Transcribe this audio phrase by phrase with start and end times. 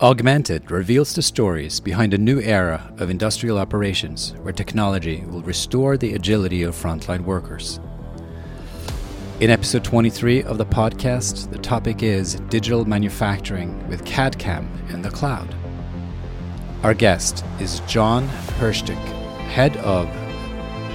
[0.00, 5.96] Augmented reveals the stories behind a new era of industrial operations where technology will restore
[5.96, 7.78] the agility of frontline workers.
[9.38, 15.00] In episode 23 of the podcast, the topic is digital manufacturing with CAD CAM in
[15.00, 15.54] the cloud.
[16.82, 18.26] Our guest is Jon
[18.58, 19.00] Hirschtick,
[19.46, 20.08] head of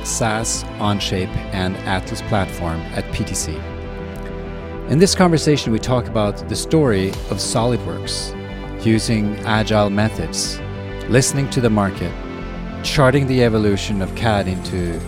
[0.05, 3.55] SaaS, Onshape, and Atlas platform at PTC.
[4.91, 8.35] In this conversation, we talk about the story of SolidWorks
[8.85, 10.59] using agile methods,
[11.09, 12.11] listening to the market,
[12.83, 14.99] charting the evolution of CAD into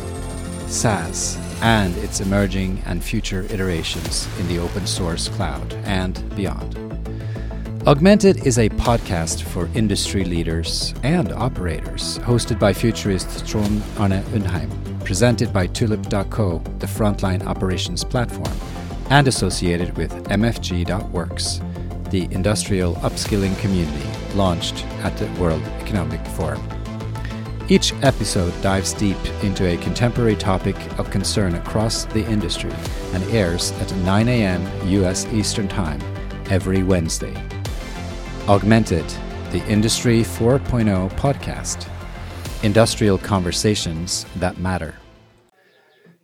[0.67, 6.77] SaaS and its emerging and future iterations in the open source cloud and beyond.
[7.87, 14.69] Augmented is a podcast for industry leaders and operators, hosted by futurist Trond Arne Undheim,
[15.03, 18.55] presented by Tulip.co, the frontline operations platform,
[19.09, 21.61] and associated with MFG.works
[22.11, 26.61] the industrial upskilling community launched at the World Economic Forum.
[27.69, 32.73] Each episode dives deep into a contemporary topic of concern across the industry
[33.13, 34.89] and airs at 9 a.m.
[34.89, 35.25] U.S.
[35.27, 36.01] Eastern Time
[36.49, 37.33] every Wednesday.
[38.49, 39.05] Augmented,
[39.51, 41.87] the Industry 4.0 podcast.
[42.63, 44.95] Industrial conversations that matter.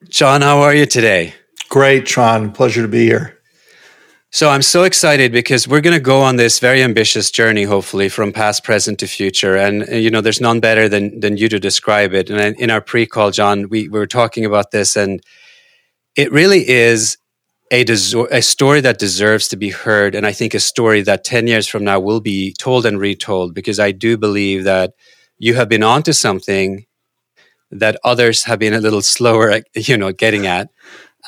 [0.09, 1.33] Jon, how are you today?
[1.69, 2.53] Great, Trond.
[2.53, 3.36] Pleasure to be here.
[4.31, 8.09] So I'm so excited because we're going to go on this very ambitious journey, hopefully
[8.09, 9.56] from past, present to future.
[9.56, 12.30] And, you know, there's none better than, than you to describe it.
[12.30, 15.22] And in our pre-call, Jon, we, we were talking about this and
[16.17, 17.17] it really is
[17.72, 20.14] a, deso- a story that deserves to be heard.
[20.14, 23.53] And I think a story that 10 years from now will be told and retold
[23.53, 24.94] because I do believe that
[25.38, 26.86] you have been onto something
[27.72, 30.70] that others have been a little slower at, you know, getting at.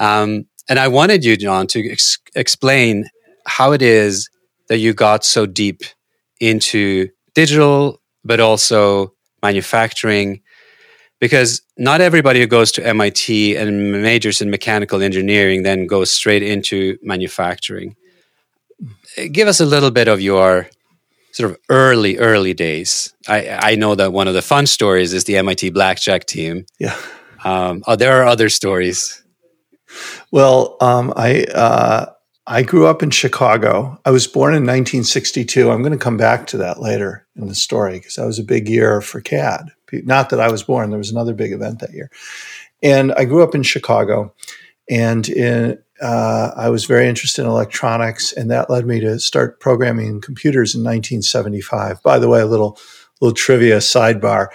[0.01, 3.09] Um, and I wanted you, Jon, to ex- explain
[3.45, 4.29] how it is
[4.67, 5.81] that you got so deep
[6.39, 10.41] into digital, but also manufacturing.
[11.19, 16.43] Because not everybody who goes to MIT and majors in mechanical engineering then goes straight
[16.43, 17.95] into manufacturing.
[19.31, 20.69] Give us a little bit of your
[21.33, 23.13] sort of early, early days.
[23.27, 26.65] I, I know that one of the fun stories is the MIT blackjack team.
[26.79, 26.97] Yeah.
[27.43, 29.23] Um, oh, there are other stories.
[30.31, 32.07] Well, um, I uh,
[32.51, 34.01] I grew up in Chicago.
[34.05, 35.69] I was born in 1962.
[35.69, 38.43] I'm going to come back to that later in the story because that was a
[38.43, 39.69] big year for CAD.
[39.93, 42.09] Not that I was born; there was another big event that year.
[42.81, 44.33] And I grew up in Chicago,
[44.89, 49.59] and in, uh, I was very interested in electronics, and that led me to start
[49.59, 52.01] programming computers in 1975.
[52.01, 52.79] By the way, a little
[53.21, 54.47] little trivia sidebar: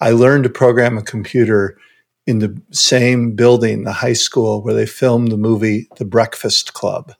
[0.00, 1.78] I learned to program a computer
[2.26, 7.14] in the same building, the high school where they filmed the movie The Breakfast Club.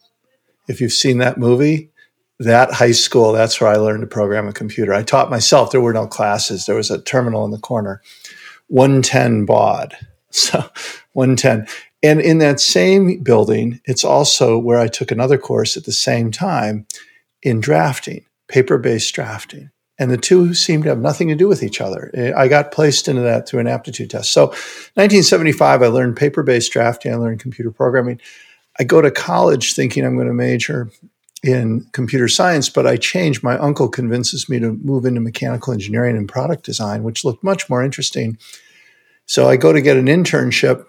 [0.69, 1.91] If you've seen that movie,
[2.39, 4.93] that high school, that's where I learned to program a computer.
[4.93, 5.71] I taught myself.
[5.71, 6.67] There were no classes.
[6.67, 8.03] There was a terminal in the corner,
[8.69, 9.97] 110 baud.
[10.31, 10.59] So
[11.15, 11.67] 110.
[12.03, 16.31] And in that same building, it's also where I took another course at the same
[16.31, 16.87] time
[17.43, 21.63] in drafting, paper based drafting and the two seem to have nothing to do with
[21.63, 22.11] each other.
[22.15, 24.33] Eh, I got placed into that through an aptitude test.
[24.33, 24.47] So,
[24.95, 28.21] 1975, I learned paper based drafting, I learned computer programming.
[28.79, 30.91] I go to college thinking I'm going to major
[31.43, 33.43] in computer science, but I change.
[33.43, 37.69] My uncle convinces me to move into mechanical engineering and product design, which looked much
[37.71, 38.39] more interesting.
[39.27, 40.87] So, I go to get an internship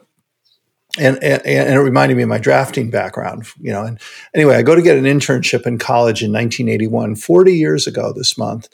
[0.98, 3.84] and, and, and, it reminded me of my drafting background, you know.
[3.84, 4.00] And
[4.34, 8.38] anyway, I go to get an internship in college in 1981, 40 years ago this
[8.38, 8.68] month.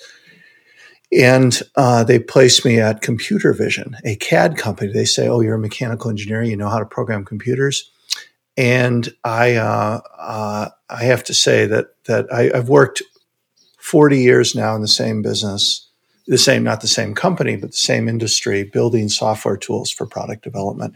[1.11, 4.91] And uh, they placed me at Computer Vision, a CAD company.
[4.91, 6.41] They say, "Oh, you're a mechanical engineer.
[6.43, 7.91] You know how to program computers."
[8.55, 13.01] And I, uh, uh, I have to say that that I, I've worked
[13.79, 15.89] 40 years now in the same business,
[16.27, 20.43] the same, not the same company, but the same industry, building software tools for product
[20.43, 20.93] development,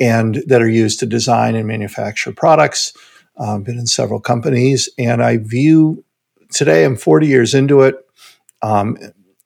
[0.00, 2.92] and that are used to design and manufacture products.
[3.36, 6.04] Um, been in several companies, and I view
[6.52, 6.84] today.
[6.84, 7.96] I'm 40 years into it.
[8.62, 8.96] Um,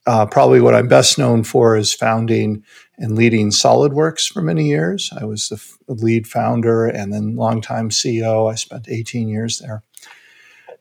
[0.08, 2.64] uh, probably what I'm best known for is founding
[2.96, 5.12] and leading SolidWorks for many years.
[5.20, 5.62] I was the
[5.92, 8.50] lead founder and then longtime CEO.
[8.50, 9.82] I spent 18 years there.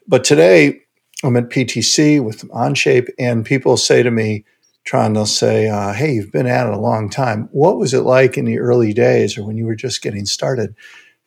[0.08, 0.80] But today,
[1.26, 4.46] I'm at PTC with Onshape, and people say to me,
[4.86, 7.50] Trond, they'll say, uh, Hey, you've been at it a long time.
[7.52, 10.74] What was it like in the early days or when you were just getting started?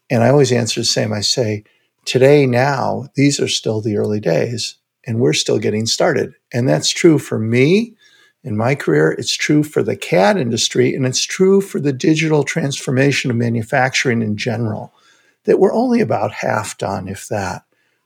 [0.08, 1.12] And I always answer the same.
[1.12, 1.64] I say,
[2.06, 6.34] Today, now, these are still the early days and we're still getting started.
[6.52, 7.94] And that's true for me
[8.42, 9.12] in my career.
[9.12, 14.22] It's true for the CAD industry, and it's true for the digital transformation of manufacturing
[14.22, 14.92] in general,
[15.44, 17.64] that we're only about half done, if that,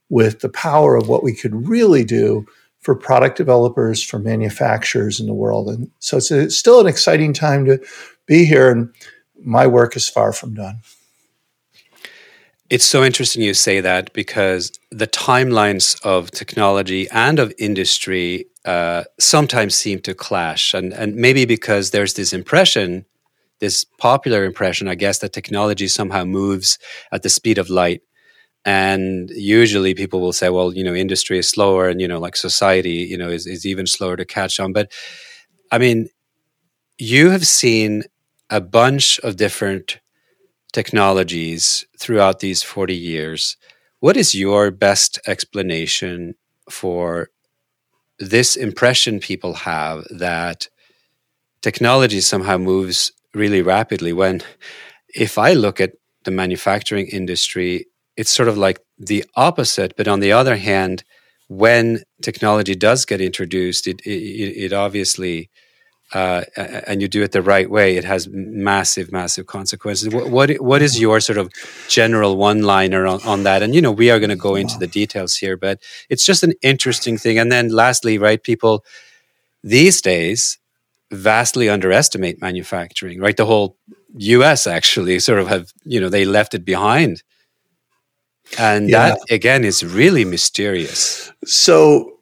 [0.09, 2.47] with the power of what we could really do
[2.81, 5.69] for product developers, for manufacturers in the world.
[5.69, 7.79] And so it's, a, it's still an exciting time to
[8.27, 8.71] be here.
[8.71, 8.95] And
[9.43, 10.81] my work is far from done.
[12.75, 19.05] It's so interesting you say that because the timelines of technology and of industry uh,
[19.21, 23.07] sometimes seem to clash, and and maybe because there's this impression,
[23.61, 26.81] this popular impression, I guess, that technology somehow moves
[27.13, 28.03] at the speed of light,
[28.65, 32.35] and usually people will say, well, you know, industry is slower, and you know, like
[32.35, 34.73] society, you know, is is even slower to catch on.
[34.73, 34.91] But
[35.71, 36.09] I mean,
[36.99, 38.03] you have seen
[38.51, 40.01] a bunch of different
[40.75, 43.57] technologies throughout these 40 years.
[44.01, 46.35] What is your best explanation
[46.69, 47.31] for
[48.19, 50.69] this impression people have that
[51.63, 54.43] technology somehow moves really rapidly when
[55.15, 55.93] if I look at
[56.25, 57.87] the manufacturing industry,
[58.17, 59.95] it's sort of like the opposite.
[59.97, 61.05] But on the other hand,
[61.49, 64.11] when technology does get introduced, it, it,
[64.65, 65.51] it obviously
[66.15, 66.45] uh,
[66.87, 70.15] and you do it the right way, it has massive, massive consequences.
[70.15, 71.53] What what, what is your sort of
[71.89, 73.63] general one liner on, on that?
[73.63, 76.45] And you know, we are going to go into the details here, but it's just
[76.45, 77.39] an interesting thing.
[77.39, 78.85] And then lastly, right, people
[79.65, 80.59] these days
[81.11, 83.21] vastly underestimate manufacturing.
[83.21, 83.77] Right, the whole
[84.17, 84.69] U.S.
[84.69, 87.25] actually sort of have you know they left it behind.
[88.59, 89.09] And yeah.
[89.09, 91.33] that again is really mysterious.
[91.45, 92.14] So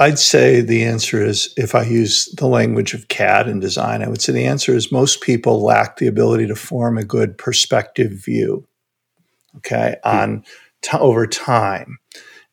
[0.00, 4.08] I'd say the answer is if I use the language of CAD and design, I
[4.08, 8.12] would say the answer is most people lack the ability to form a good perspective
[8.12, 8.66] view,
[9.58, 10.10] okay, mm.
[10.10, 10.44] on
[10.80, 11.98] t- over time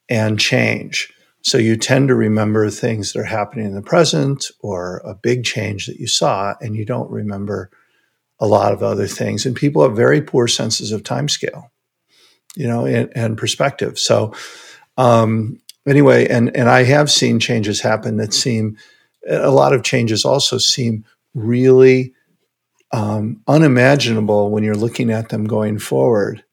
[0.10, 1.14] and change.
[1.42, 5.46] So you tend to remember things that are happening in the present or a big
[5.46, 7.72] change that you saw, and you don't remember
[8.42, 9.46] a lot of other things.
[9.46, 11.72] And people have very poor senses of time scale,
[12.58, 13.98] you know, and, and perspective.
[13.98, 14.34] So
[14.98, 18.78] um, anyway, and and I have seen changes happen that seem
[19.28, 22.14] a lot of changes also seem really
[22.92, 26.44] um, unimaginable when you're looking at them going forward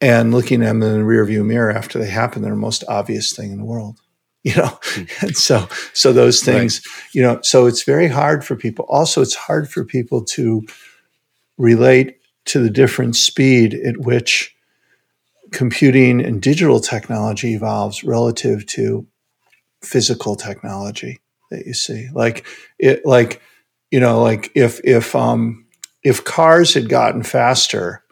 [0.00, 2.42] and looking at them in the rearview mirror after they happen.
[2.42, 4.00] They're the most obvious thing in the world,
[4.42, 4.78] you know.
[4.82, 5.26] Mm-hmm.
[5.26, 7.04] and so, so those things, right.
[7.14, 8.86] you know, so it's very hard for people.
[8.88, 10.62] Also, it's hard for people to
[11.56, 14.53] relate to the different speed at which
[15.54, 19.06] computing and digital technology evolves relative to
[19.82, 21.20] physical technology
[21.50, 22.08] that you see.
[22.12, 22.44] Like
[22.78, 23.40] it, like
[23.90, 25.64] you know, like if if um,
[26.02, 28.02] if cars had gotten faster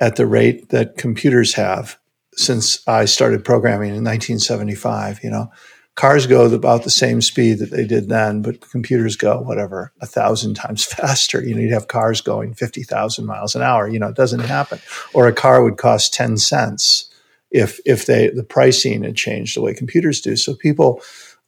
[0.00, 1.98] at the rate that computers have
[2.34, 5.50] since I started programming in 1975, you know,
[5.94, 10.06] cars go about the same speed that they did then, but computers go whatever a
[10.06, 11.42] thousand times faster.
[11.42, 13.88] You know, you'd have cars going fifty thousand miles an hour.
[13.88, 14.80] You know, it doesn't happen.
[15.14, 17.10] Or a car would cost ten cents
[17.50, 20.36] if if they the pricing had changed the way computers do.
[20.36, 21.02] So people.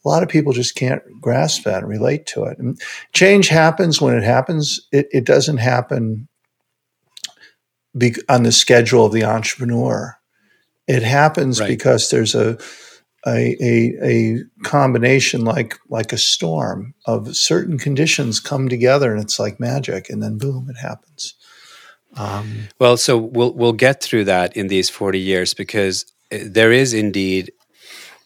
[0.07, 2.59] A lot of people just can't grasp that and relate to it.
[2.59, 2.79] And
[3.15, 4.87] change happens when it happens.
[4.93, 6.29] It, it doesn't happen
[7.97, 10.19] be, on the schedule of the entrepreneur.
[10.87, 11.69] It happens right.
[11.69, 12.59] because there's a
[13.27, 19.39] a, a, a, combination like like a storm of certain conditions come together and it's
[19.39, 21.35] like magic and then boom it happens
[22.17, 26.73] um, well so we'll we'll get through that in these 40 years because uh, there
[26.73, 27.53] is indeed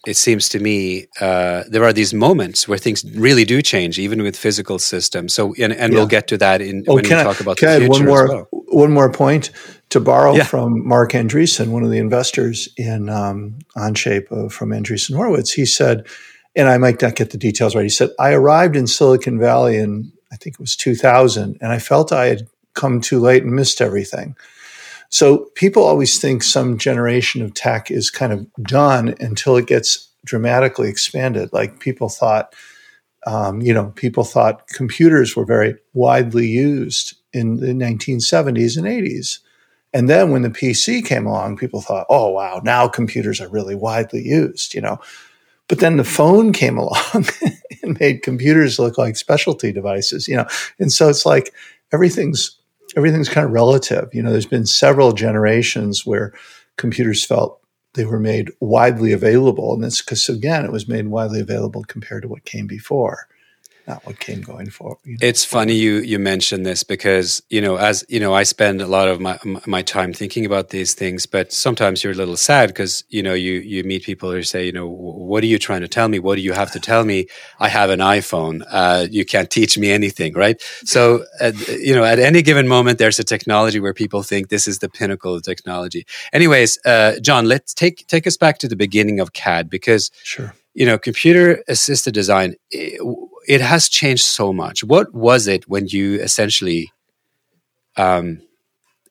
[0.07, 4.23] it seems to me uh, there are these moments where things really do change even
[4.23, 5.99] with physical systems so and, and yeah.
[5.99, 8.05] we'll get to that in oh, when we I, talk about can the I future
[8.05, 8.49] one more well.
[8.69, 9.51] one more point
[9.91, 10.45] to borrow yeah.
[10.45, 15.65] from Marc Andreessen, one of the investors in um, OnShape uh, from Andreessen Horowitz, he
[15.65, 16.07] said,
[16.55, 17.85] and I might not get the details right.
[17.85, 21.79] He said, I arrived in Silicon Valley in, I think it was 2000, and I
[21.79, 24.37] felt I had come too late and missed everything.
[25.11, 30.09] So people always think some generation of tech is kind of done until it gets
[30.25, 31.51] dramatically expanded.
[31.53, 32.55] Like people thought,
[33.27, 39.39] um, you know, people thought computers were very widely used in the 1970s and 80s.
[39.95, 43.75] And then when the PC came along, people thought, oh, wow, now computers are really
[43.75, 44.99] widely used, you know.
[45.67, 47.27] But then the phone came along
[47.83, 50.47] and made computers look like specialty devices, you know.
[50.79, 51.53] And so it's like
[51.93, 52.55] everything's
[52.97, 54.09] everything's kind of relative.
[54.13, 56.33] You know, there's been several generations where
[56.77, 57.61] computers felt
[57.95, 59.75] they were made widely available.
[59.75, 63.29] And that's because again, it was made widely available compared to what came before
[63.89, 64.99] not what came going for.
[65.05, 65.19] You know.
[65.23, 68.87] It's funny you you mentioned this because you know as you know I spend a
[68.87, 72.69] lot of my my time thinking about these things, but sometimes you're a little sad
[72.69, 75.81] because you know you you meet people who say you know what are you trying
[75.81, 76.19] to tell me?
[76.19, 77.27] What do you have to tell me?
[77.59, 78.63] I have an iPhone.
[78.71, 80.61] Uh, you can't teach me anything, right?
[80.85, 84.69] So uh, you know at any given moment there's a technology where people think this
[84.69, 86.07] is the pinnacle of technology.
[86.33, 90.55] Anyways, uh, Jon, let's take take us back to the beginning of CAD because sure
[90.79, 93.01] you know, computer assisted design, it,
[93.49, 94.85] it, has changed so much.
[94.85, 96.93] What was it when you essentially
[97.97, 98.43] um,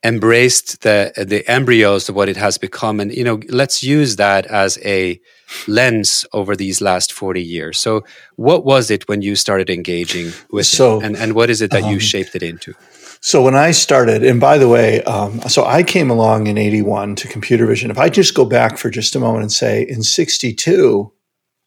[0.04, 3.00] embraced the the embryos of what it has become?
[3.00, 5.20] And you know, let's use that as a
[5.66, 7.78] lens over these last 40 years.
[7.78, 8.04] So
[8.36, 11.04] what was it when you started engaging with so, it?
[11.04, 12.74] And, and what is it that um, you shaped it into?
[13.20, 17.16] So when I started, and by the way, um, so I came along in 81
[17.16, 17.90] to computer vision.
[17.90, 21.12] If I just go back for just a moment and say in 62,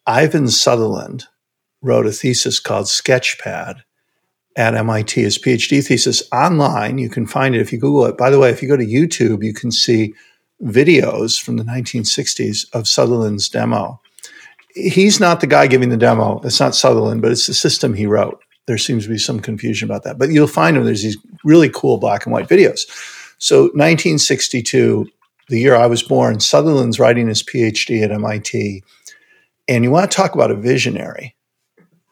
[0.07, 1.27] Ivan Sutherland
[1.81, 3.81] wrote a thesis called Sketchpad
[4.55, 6.97] at MIT, his PhD thesis online.
[6.97, 8.17] You can find it if you Google it.
[8.17, 10.13] By the way, if you go to YouTube, you can see
[10.61, 13.99] videos from the 1960s of Sutherland's demo.
[14.75, 16.39] He's not the guy giving the demo.
[16.43, 18.41] It's not Sutherland, but it's the system he wrote.
[18.67, 20.19] There seems to be some confusion about that.
[20.19, 22.81] But you'll find him, there's these really cool black and white videos.
[23.37, 25.07] So 1962,
[25.49, 28.83] the year I was born, Sutherland's writing his PhD at MIT
[29.67, 31.35] and you want to talk about a visionary,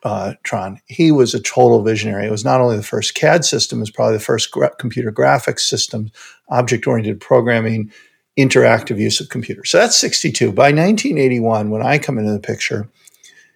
[0.04, 0.80] uh, Trond.
[0.86, 2.26] He was a total visionary.
[2.26, 5.12] It was not only the first CAD system, it was probably the first gra- computer
[5.12, 6.12] graphics system,
[6.50, 7.92] object oriented programming,
[8.38, 9.70] interactive use of computers.
[9.70, 10.52] So that's 62.
[10.54, 12.90] By 1981, when I come into the picture,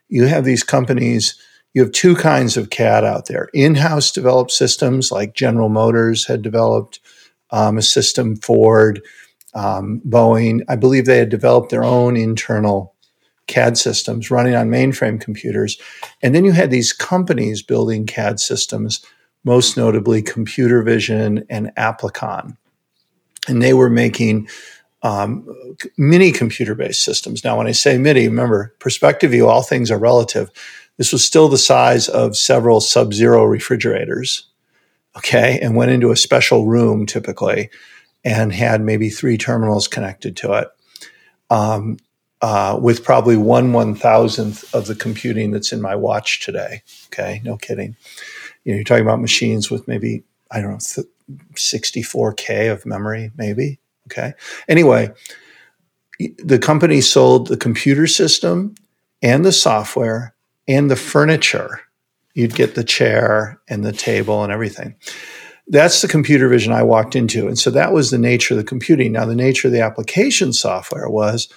[0.09, 1.35] you have these companies.
[1.73, 6.27] You have two kinds of CAD out there in house developed systems like General Motors
[6.27, 6.99] had developed
[7.49, 9.01] um, a system, Ford,
[9.55, 10.61] um, Boeing.
[10.67, 12.92] I believe they had developed their own internal
[13.47, 15.77] CAD systems running on mainframe computers.
[16.21, 19.05] And then you had these companies building CAD systems,
[19.43, 22.57] most notably Computer Vision and Applicon.
[23.47, 24.47] And they were making
[25.03, 25.45] um,
[25.97, 27.43] mini computer based systems.
[27.43, 30.49] Now, when I say mini, remember, perspective view, all things are relative.
[30.97, 34.47] This was still the size of several sub zero refrigerators,
[35.17, 37.69] okay, and went into a special room typically
[38.23, 40.67] and had maybe three terminals connected to it.
[41.49, 41.97] Um,
[42.43, 46.83] uh, with probably one one thousandth of the computing that's in my watch today.
[47.07, 47.95] Okay, no kidding.
[48.65, 51.03] You know, you're talking about machines with maybe I don't know,
[51.55, 53.79] 64k of memory, maybe.
[54.07, 54.33] Okay.
[54.67, 55.09] Anyway,
[56.37, 58.75] the company sold the computer system
[59.21, 60.35] and the software
[60.67, 61.79] and the furniture.
[62.33, 64.95] You'd get the chair and the table and everything.
[65.67, 67.47] That's the computer vision I walked into.
[67.47, 69.13] And so that was the nature of the computing.
[69.13, 71.47] Now, the nature of the application software was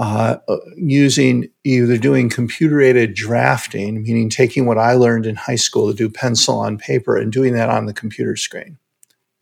[0.00, 0.38] uh,
[0.76, 5.94] using either doing computer aided drafting, meaning taking what I learned in high school to
[5.94, 8.78] do pencil on paper and doing that on the computer screen.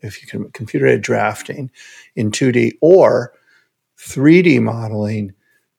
[0.00, 1.70] If you can computer aided drafting
[2.16, 3.32] in 2D or
[4.00, 5.32] 3D modeling,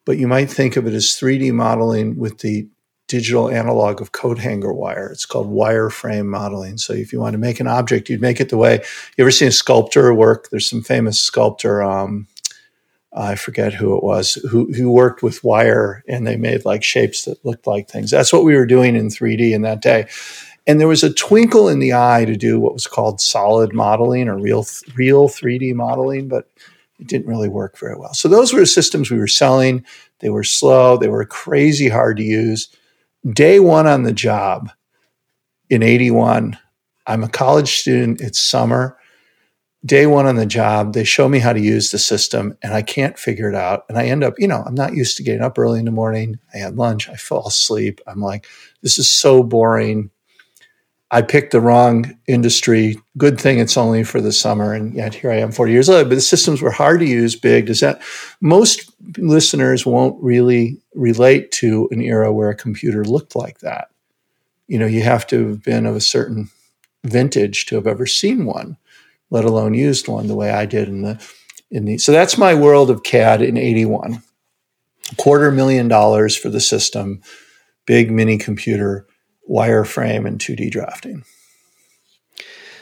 [0.06, 2.66] but you might think of it as 3D modeling with the
[3.10, 5.10] digital analog of coat hanger wire.
[5.12, 6.78] It's called wireframe modeling.
[6.78, 8.76] So if you want to make an object, you'd make it the way
[9.18, 10.50] you ever seen a sculptor work?
[10.50, 12.28] There's some famous sculptor, um,
[13.14, 17.26] I forget who it was who who worked with wire and they made like shapes
[17.26, 18.12] that looked like things.
[18.12, 20.08] That's what we were doing in 3D in that day.
[20.68, 24.28] And there was a twinkle in the eye to do what was called solid modeling
[24.28, 26.50] or real real 3D modeling, but
[27.00, 28.14] it didn't really work very well.
[28.14, 29.84] So those were systems we were selling.
[30.20, 32.68] They were slow, they were crazy hard to use.
[33.34, 34.70] Day 1 on the job
[35.70, 36.58] in 81,
[37.08, 38.98] I'm a college student, it's summer
[39.86, 42.82] day one on the job, they show me how to use the system and I
[42.82, 43.86] can't figure it out.
[43.88, 45.92] And I end up, you know, I'm not used to getting up early in the
[45.92, 46.40] morning.
[46.54, 48.02] I had lunch, I fall asleep.
[48.06, 48.46] I'm like,
[48.82, 50.10] this is so boring.
[51.12, 52.98] I picked the wrong industry.
[53.18, 54.74] Good thing it's only for the summer.
[54.74, 56.08] And yet here I am 40 years later.
[56.08, 57.66] But the systems were hard to use, big.
[57.66, 58.02] Does that
[58.42, 63.90] most listeners won't really relate to an era where a computer looked like that.
[64.68, 66.50] You know, you have to have been of a certain
[67.04, 68.78] vintage to have ever seen one
[69.30, 71.24] let alone used one the way I did in the
[71.72, 71.98] in the.
[71.98, 74.24] So that's my world of CAD in '81.
[75.18, 77.22] Quarter million dollars for the system,
[77.86, 79.08] big mini computer,
[79.50, 81.24] wireframe, and 2D drafting.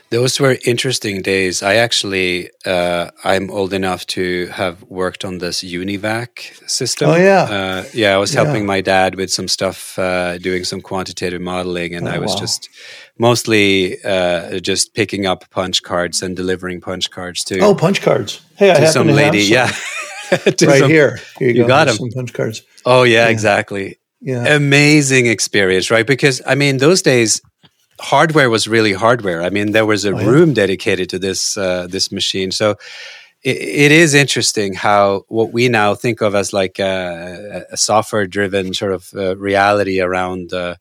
[0.09, 1.61] Those were interesting days.
[1.61, 7.09] I actually, uh, I'm old enough to have worked on this UNIVAC system.
[7.09, 8.15] Oh yeah, uh, yeah.
[8.15, 8.67] I was helping yeah.
[8.67, 12.39] my dad with some stuff, uh, doing some quantitative modeling, and oh, I was wow.
[12.39, 12.69] just
[13.19, 17.59] mostly uh, just picking up punch cards and delivering punch cards to.
[17.59, 18.41] Oh, punch cards!
[18.55, 19.41] Hey, I to some lady.
[19.41, 19.53] Some.
[19.53, 19.71] Yeah,
[20.45, 21.19] right some, here.
[21.37, 21.49] here.
[21.49, 21.97] you, you got them.
[21.97, 22.63] Some punch cards.
[22.85, 23.29] Oh yeah, yeah.
[23.29, 23.99] exactly.
[24.19, 24.55] Yeah.
[24.55, 26.07] Amazing experience, right?
[26.07, 27.41] Because I mean, those days
[27.99, 29.41] hardware was really hardware.
[29.41, 30.25] I mean, there was a oh, yeah.
[30.25, 32.51] room dedicated to this uh, this machine.
[32.51, 32.75] So
[33.43, 38.27] it, it is interesting how what we now think of as like a, a software
[38.27, 40.75] driven sort of uh, reality around uh,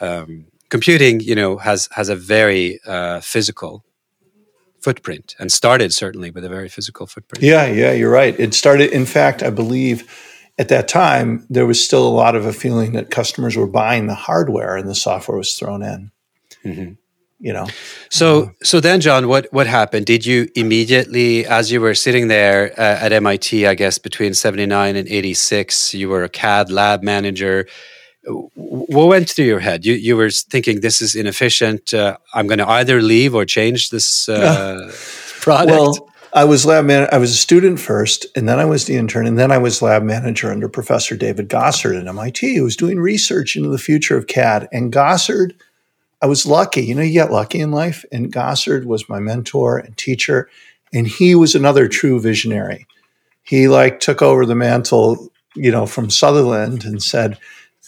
[0.00, 3.84] um, computing, you know, has has a very uh, physical
[4.80, 7.42] footprint and started certainly with a very physical footprint.
[7.42, 8.38] Yeah, yeah, you're right.
[8.38, 8.90] It started.
[8.90, 10.08] In fact, I believe
[10.58, 14.06] at that time, there was still a lot of a feeling that customers were buying
[14.06, 16.10] the hardware and the software was thrown in.
[16.64, 16.92] Mm-hmm.
[17.40, 17.68] You know.
[18.10, 20.06] So, so then, Jon, what what happened?
[20.06, 24.66] Did you immediately, as you were sitting there uh, at MIT, I guess between seventy
[24.66, 27.68] nine and eighty six, you were a CAD lab manager.
[28.28, 29.86] What went through your head?
[29.86, 31.94] You you were thinking this is inefficient.
[31.94, 34.92] Uh, I'm going to either leave or change this uh,
[35.40, 35.70] product.
[35.70, 37.08] Well, I was lab man.
[37.10, 39.80] I was a student first, and then I was the intern, and then I was
[39.80, 44.16] lab manager under Professor David Gossard at MIT, who was doing research into the future
[44.16, 44.68] of CAD.
[44.70, 45.54] And Gossard,
[46.20, 46.82] I was lucky.
[46.82, 48.04] You know, you get lucky in life.
[48.12, 50.50] And Gossard was my mentor and teacher,
[50.92, 52.86] and he was another true visionary.
[53.42, 57.38] He like took over the mantle, you know, from Sutherland and said,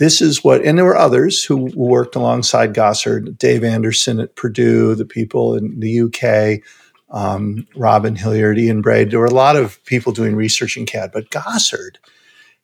[0.01, 4.97] "This is what." And there were others who worked alongside Gossard, Dave Anderson at Purdue,
[4.97, 6.63] the people in the UK
[7.11, 9.11] um, Robin Hillyard, Ian Braid.
[9.11, 11.97] There were a lot of people doing research in CAD, but Gossard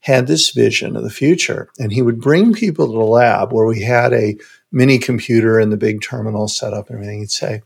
[0.00, 1.69] had this vision of the future.
[1.78, 4.37] And he would bring people to the lab where we had a
[4.71, 7.21] mini computer and the big terminal set up and everything.
[7.21, 7.62] He'd say,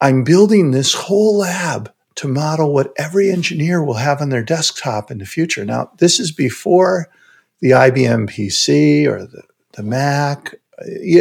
[0.00, 5.10] I'm building this whole lab to model what every engineer will have on their desktop
[5.10, 5.64] in the future.
[5.64, 7.08] Now, this is before
[7.62, 9.42] the IBM PC or the,
[9.72, 10.54] the Mac.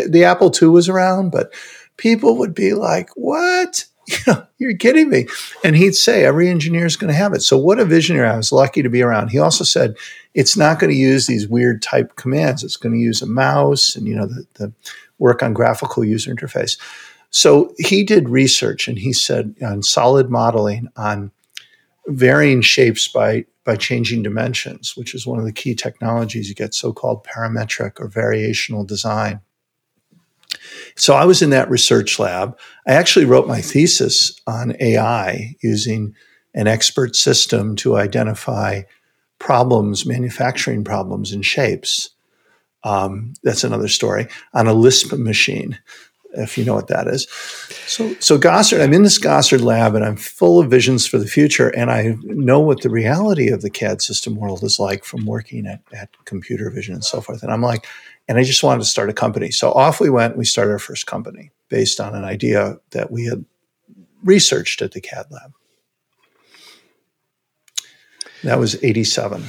[0.09, 1.53] The Apple II was around, but
[1.95, 3.85] people would be like, What?
[4.57, 5.27] you're kidding me.
[5.63, 7.41] And he'd say every engineer is going to have it.
[7.41, 8.27] So what a visionary.
[8.27, 9.29] I was lucky to be around.
[9.29, 9.95] He also said
[10.33, 12.63] it's not going to use these weird type commands.
[12.63, 14.73] It's going to use a mouse and, you know, the, the
[15.19, 16.77] work on graphical user interface.
[17.29, 21.31] So he did research and he said on solid modeling on
[22.07, 26.73] varying shapes by by changing dimensions, which is one of the key technologies you get
[26.73, 29.41] so-called parametric or variational design.
[30.95, 32.57] So I was in that research lab.
[32.87, 36.15] I actually wrote my thesis on AI using
[36.53, 38.81] an expert system to identify
[39.39, 42.09] problems, manufacturing problems in shapes.
[42.83, 45.79] Um, that's another story on a Lisp machine,
[46.33, 47.27] if you know what that is.
[47.87, 51.27] So, so Gossard, I'm in this Gossard lab and I'm full of visions for the
[51.27, 51.69] future.
[51.69, 55.67] And I know what the reality of the CAD system world is like from working
[55.67, 57.43] at, at computer vision and so forth.
[57.43, 57.85] And I'm like,
[58.27, 59.51] and I just wanted to start a company.
[59.51, 60.37] So off we went.
[60.37, 63.45] We started our first company based on an idea that we had
[64.23, 65.51] researched at the CAD lab.
[68.43, 69.43] That was 87.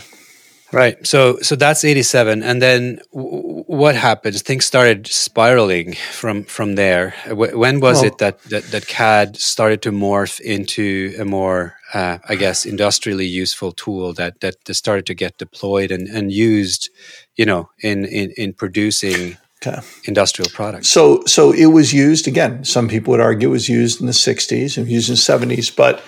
[0.73, 1.07] Right.
[1.07, 4.41] So so that's 87 and then w- what happens?
[4.43, 7.15] Things started spiraling from from there.
[7.27, 11.75] W- when was well, it that, that that CAD started to morph into a more
[11.93, 16.89] uh, I guess industrially useful tool that that started to get deployed and, and used,
[17.37, 19.81] you know, in in, in producing Okay.
[20.07, 20.89] industrial products.
[20.89, 22.65] So, so it was used again.
[22.65, 25.71] Some people would argue it was used in the '60s and used in the '70s,
[25.77, 26.03] but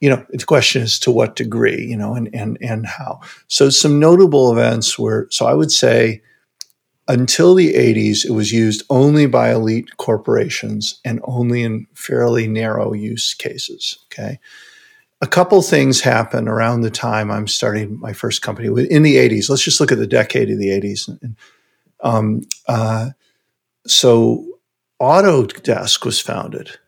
[0.00, 3.20] you know, the question is to what degree, you know, and and and how.
[3.48, 6.22] So some notable events were so I would say
[7.06, 12.92] until the 80s it was used only by elite corporations and only in fairly narrow
[12.92, 14.38] use cases, okay?
[15.20, 19.50] A couple things happened around the time I'm starting my first company in the 80s.
[19.50, 21.34] Let's just look at the decade of the 80s.
[22.02, 23.10] Um, uh,
[23.86, 24.46] so
[25.02, 26.78] Autodesk was founded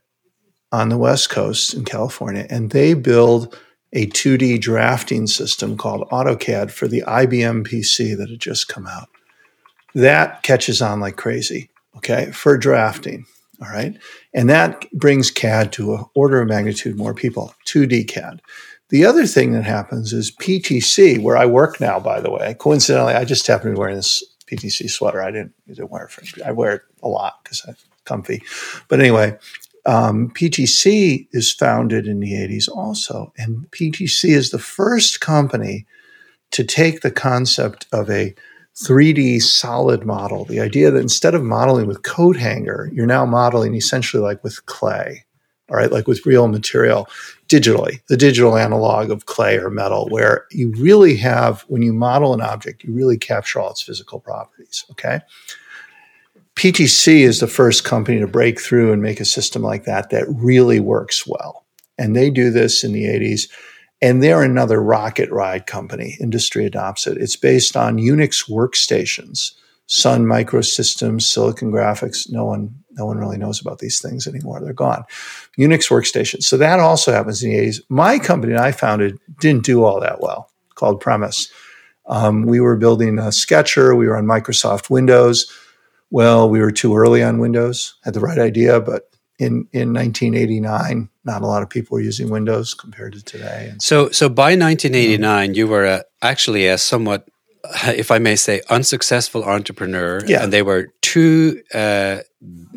[0.73, 3.57] on the West Coast in California, and they build
[3.93, 9.09] a 2D drafting system called AutoCAD for the IBM PC that had just come out.
[9.95, 13.27] That catches on like crazy, okay, for drafting.
[13.61, 13.97] All right.
[14.35, 18.41] And that brings CAD to an order of magnitude more people, 2D CAD.
[18.89, 22.55] The other thing that happens is PTC, where I work now, by the way.
[22.59, 25.23] Coincidentally, I just happen to be wearing this PTC sweater.
[25.23, 28.43] I didn't, I didn't wear it for, I wear it a lot because I'm comfy.
[28.89, 29.39] But anyway,
[29.85, 33.33] um, PTC is founded in the 80s also.
[33.37, 35.87] And PTC is the first company
[36.53, 38.35] to take the concept of a
[38.77, 43.75] 3D solid model, the idea that instead of modeling with coat hanger, you're now modeling
[43.75, 45.25] essentially like with clay,
[45.69, 47.07] all right, like with real material
[47.49, 52.33] digitally, the digital analog of clay or metal, where you really have, when you model
[52.33, 55.21] an object, you really capture all its physical properties, okay?
[56.57, 60.27] PTC is the first company to break through and make a system like that that
[60.29, 61.65] really works well.
[61.99, 63.49] And they do this in the 80s.
[64.01, 66.17] And they're another rocket ride company.
[66.21, 67.19] Industry adopts it.
[67.19, 69.53] It's based on Unix workstations,
[69.87, 72.31] Sun Microsystems, Silicon Graphics.
[72.31, 74.61] No one, no one really knows about these things anymore.
[74.61, 75.05] They're gone.
[75.57, 76.43] Unix workstations.
[76.43, 77.81] So that also happens in the 80s.
[77.89, 81.51] My company that I founded didn't do all that well, called Premise.
[82.07, 83.95] Um, we were building a sketcher.
[83.95, 85.47] We were on Microsoft Windows
[86.13, 91.09] well, we were too early on Windows, had the right idea, but in, in 1989,
[91.25, 93.69] not a lot of people were using Windows compared to today.
[93.71, 97.27] And so, so by 1989, you were a, actually a somewhat,
[97.87, 100.45] if I may say, unsuccessful entrepreneur, Yeah.
[100.45, 102.19] and they were two uh,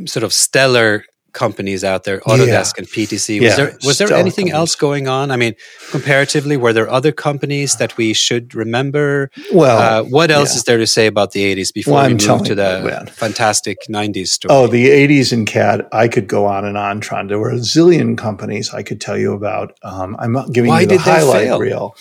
[0.05, 1.03] sort of stellar
[1.35, 3.39] companies out there, Autodesk and PTC.
[3.41, 4.53] Was Yeah, there was there anything companies.
[4.71, 5.29] else going on?
[5.29, 5.53] I mean,
[5.91, 9.29] comparatively, were there other companies that we should remember?
[9.53, 10.57] Well, uh, what else yeah.
[10.57, 13.77] is there to say about the 80s before Well, we I'm move to the fantastic
[13.89, 14.49] 90s story?
[14.55, 17.29] Oh, the 80s in CAD, I could go on and on, Trond.
[17.29, 19.77] There were a zillion companies I could tell you about.
[19.83, 21.59] Um, I'm not giving Why you the did they highlight fail?
[21.59, 21.95] reel.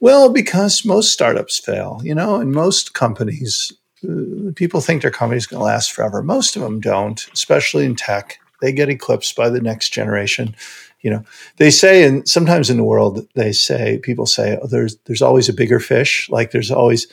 [0.00, 3.72] Well, because most startups fail, you know, and most companies,
[4.08, 6.22] uh, people think their company's going to last forever.
[6.22, 8.38] Most of them don't, especially in tech.
[8.60, 10.54] They get eclipsed by the next generation.
[11.00, 11.24] You know,
[11.58, 15.48] they say, and sometimes in the world, they say, people say, oh, there's, there's always
[15.48, 16.28] a bigger fish.
[16.28, 17.06] Like there's always,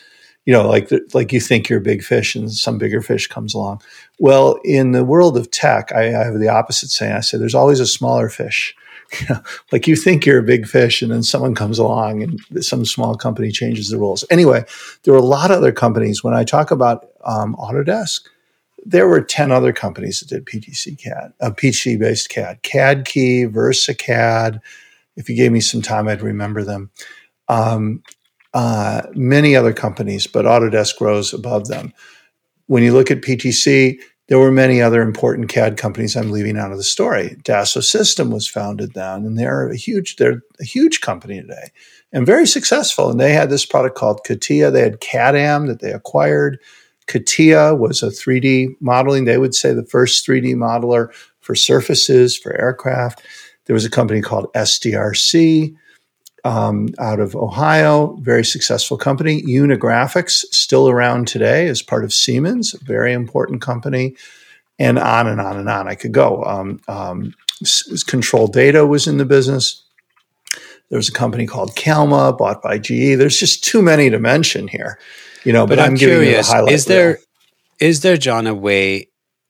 [0.46, 3.54] you know, like like you think you're a big fish, and some bigger fish comes
[3.54, 3.82] along.
[4.20, 7.14] Well, in the world of tech, I, I have the opposite saying.
[7.14, 8.76] I say there's always a smaller fish.
[9.20, 12.66] You know, like you think you're a big fish, and then someone comes along, and
[12.66, 14.26] some small company changes the rules.
[14.32, 14.66] Anyway,
[15.04, 16.24] there are a lot of other companies.
[16.24, 18.22] When I talk about um, Autodesk,
[18.86, 23.46] there were 10 other companies that did PTC CAD, uh, PTC based CAD, CAD Key,
[23.46, 24.60] VersaCAD.
[25.16, 26.92] If you gave me some time, I'd remember them.
[27.48, 28.04] Um,
[28.54, 31.92] uh, many other companies, but Autodesk rose above them.
[32.68, 36.72] When you look at PTC, there were many other important CAD companies I'm leaving out
[36.72, 37.38] of the story.
[37.44, 41.72] Dassault System was founded then, and they're a huge, they're a huge company today
[42.12, 43.10] and very successful.
[43.10, 44.72] And they had this product called CATIA.
[44.72, 46.60] They had CADAM that they acquired.
[47.08, 49.26] CATIA was a 3D modeling.
[49.26, 53.22] They would say the first 3D modeler for surfaces, for aircraft.
[53.66, 55.76] There was a company called SDRC
[56.46, 59.42] um, out of Ohio, very successful company.
[59.42, 64.16] Unigraphics, still around today as part of Siemens, very important company,
[64.78, 65.88] and on and on and on.
[65.88, 66.44] I could go.
[66.44, 67.34] Um, um,
[68.06, 69.82] Control Data was in the business.
[70.90, 73.18] There was a company called Calma, bought by GE.
[73.18, 75.00] There's just too many to mention here,
[75.46, 75.66] you know.
[75.66, 77.18] But, but I'm, the curious: highlight is there reel.
[77.92, 79.08] is there Jon a way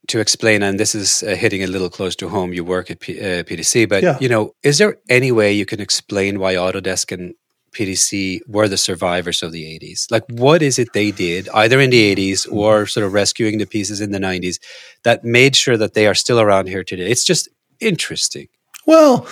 [0.08, 0.62] to explain?
[0.64, 2.54] And this is uh, hitting a little close to home.
[2.54, 4.18] You work at P- uh, PTC, but Yeah.
[4.20, 7.34] you know, is there any way you can explain why Autodesk and
[7.74, 10.10] PTC were the survivors of the 80s?
[10.12, 13.66] Like, what is it they did, either in the 80s or sort of rescuing the
[13.66, 14.60] pieces in the 90s,
[15.04, 17.10] that made sure that they are still around here today?
[17.12, 17.50] It's just
[17.82, 18.48] interesting.
[18.88, 19.28] Well,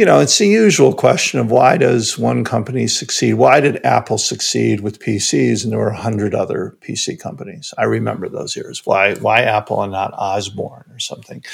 [0.00, 3.34] you know, it's the usual question of why does one company succeed?
[3.34, 7.74] Why did Apple succeed with PCs and there were a hundred other PC companies?
[7.76, 8.86] I remember those years.
[8.86, 11.44] Why why Apple and not Osborne or something?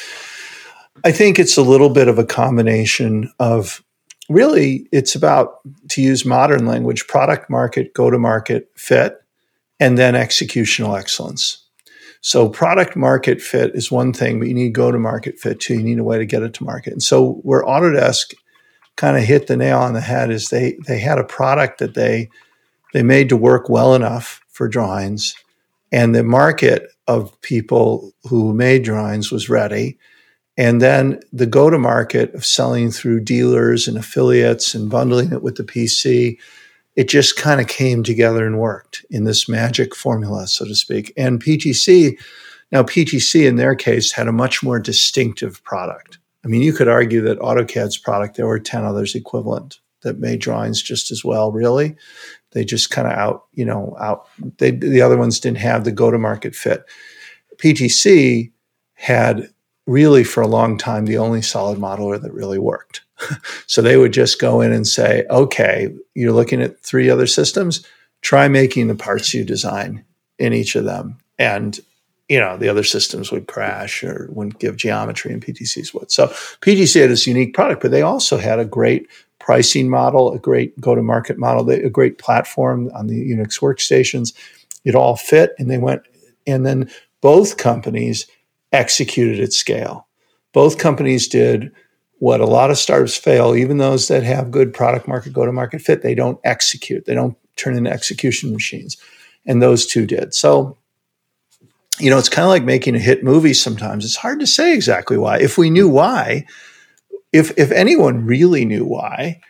[1.04, 3.82] I think it's a little bit of a combination of
[4.30, 9.16] really it's about to use modern language, product market, go to market fit,
[9.80, 11.65] and then executional excellence.
[12.20, 15.74] So product market fit is one thing, but you need go to market fit too.
[15.74, 16.92] You need a way to get it to market.
[16.92, 18.34] And so where Autodesk
[18.96, 21.94] kind of hit the nail on the head is they they had a product that
[21.94, 22.28] they
[22.92, 25.34] they made to work well enough for drawings,
[25.92, 29.98] and the market of people who made drawings was ready.
[30.58, 35.42] And then the go to market of selling through dealers and affiliates and bundling it
[35.42, 36.38] with the PC,
[36.96, 41.12] it just kind of came together and worked in this magic formula, so to speak.
[41.16, 42.18] And PTC,
[42.72, 46.18] now PTC in their case had a much more distinctive product.
[46.44, 50.40] I mean, you could argue that AutoCAD's product, there were 10 others equivalent that made
[50.40, 51.96] drawings just as well, really.
[52.52, 54.26] They just kind of out, you know, out,
[54.58, 56.84] they, the other ones didn't have the go to market fit.
[57.58, 58.52] PTC
[58.94, 59.50] had
[59.86, 63.02] really for a long time the only solid modeler that really worked.
[63.66, 67.84] so they would just go in and say, okay, you're looking at three other systems,
[68.20, 70.04] try making the parts you design
[70.38, 71.18] in each of them.
[71.38, 71.78] And
[72.28, 76.10] you know, the other systems would crash or wouldn't give geometry and PTCs would.
[76.10, 76.26] So
[76.60, 80.78] PTC had this unique product, but they also had a great pricing model, a great
[80.80, 84.32] go-to-market model, a great platform on the Unix workstations.
[84.84, 86.02] It all fit and they went,
[86.46, 88.26] and then both companies
[88.72, 90.08] executed at scale.
[90.52, 91.70] Both companies did
[92.18, 95.52] what a lot of startups fail, even those that have good product market, go to
[95.52, 97.04] market fit, they don't execute.
[97.04, 98.96] They don't turn into execution machines.
[99.44, 100.34] And those two did.
[100.34, 100.76] So,
[101.98, 104.04] you know, it's kind of like making a hit movie sometimes.
[104.04, 105.38] It's hard to say exactly why.
[105.38, 106.46] If we knew why,
[107.32, 109.40] if if anyone really knew why,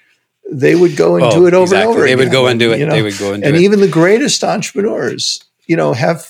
[0.50, 1.90] they would go and Oh, do it over exactly.
[1.90, 2.79] and over They would go and do it.
[2.81, 2.92] You know?
[2.92, 3.59] They would go and do and it.
[3.59, 6.29] And even the greatest entrepreneurs, you know, have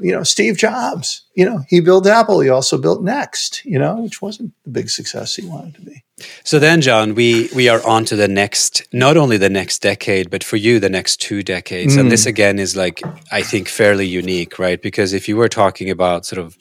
[0.00, 1.22] you know Steve Jobs.
[1.34, 2.40] You know, he built Apple.
[2.40, 3.64] He also built Next.
[3.64, 6.04] You know, which wasn't the big success he wanted to be.
[6.44, 10.30] So then, Jon, we we are on to the next, not only the next decade,
[10.30, 11.96] but for you, the next two decades.
[11.96, 12.10] And Mm.
[12.10, 13.02] this again is like,
[13.32, 14.80] I think, fairly unique, right?
[14.80, 16.56] Because if you were talking about sort of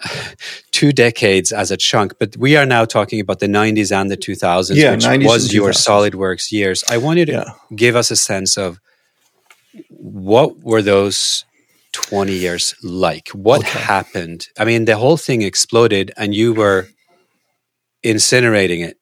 [0.70, 4.16] two decades as a chunk, but we are now talking about the 90s and the
[4.16, 6.84] 2000s, Yeah, which 90s was and your SolidWorks years.
[6.88, 7.50] I want you to Yeah.
[7.76, 8.80] give us a sense of
[9.88, 11.44] what were those
[11.92, 13.28] 20 years like?
[13.28, 13.78] What okay.
[13.78, 14.48] happened?
[14.58, 16.88] I mean, the whole thing exploded and you were
[18.04, 18.96] incinerating it.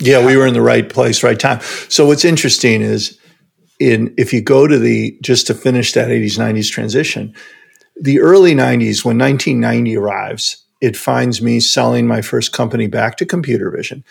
[0.00, 1.60] Yeah, we were in the right place, right time.
[1.88, 3.18] So what's interesting is
[3.80, 7.34] in if you go to the just to finish that 80s 90s transition,
[8.00, 13.26] the early 90s when 1990 arrives, it finds me selling my first company back to
[13.26, 14.04] computer vision.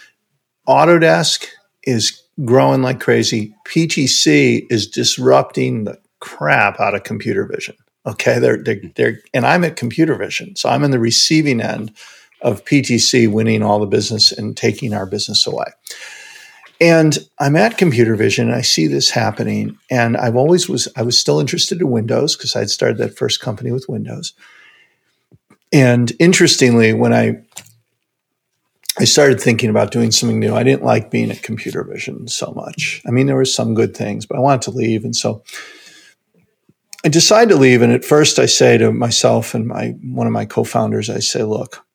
[0.68, 1.46] Autodesk
[1.84, 3.56] is growing like crazy.
[3.66, 7.76] PTC is disrupting the crap out of computer vision.
[8.08, 11.94] Okay, they're, they're, they're, and I'm at computer vision, so I'm in the receiving end
[12.42, 15.66] of PTC winning all the business and taking our business away.
[16.80, 19.78] And I'm at computer vision and I see this happening.
[19.90, 23.42] And I've always was, I was still interested in Windows because I'd started that first
[23.42, 24.34] company with Windows.
[25.74, 27.42] And interestingly, when I
[29.00, 30.56] I started thinking about doing something new.
[30.56, 33.00] I didn't like being at computer vision so much.
[33.06, 35.06] I mean, there were some good things, but I wanted to leave.
[35.06, 35.44] And so
[37.06, 37.82] I decide to leave.
[37.82, 41.44] And at first I say to myself and my one of my co-founders, I say,
[41.44, 41.86] look,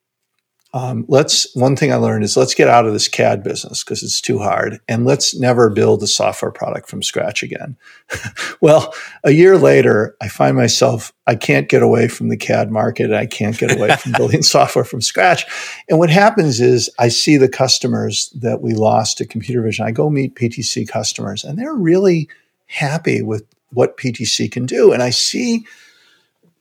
[0.74, 4.02] um, let's one thing I learned is let's get out of this CAD business because
[4.02, 7.76] it's too hard, and let's never build a software product from scratch again.
[8.62, 13.12] well, a year later, I find myself I can't get away from the CAD market.
[13.12, 15.44] I can't get away from building software from scratch.
[15.90, 19.84] And what happens is I see the customers that we lost to computer vision.
[19.84, 22.30] I go meet PTC customers, and they're really
[22.66, 25.66] happy with what PTC can do, and I see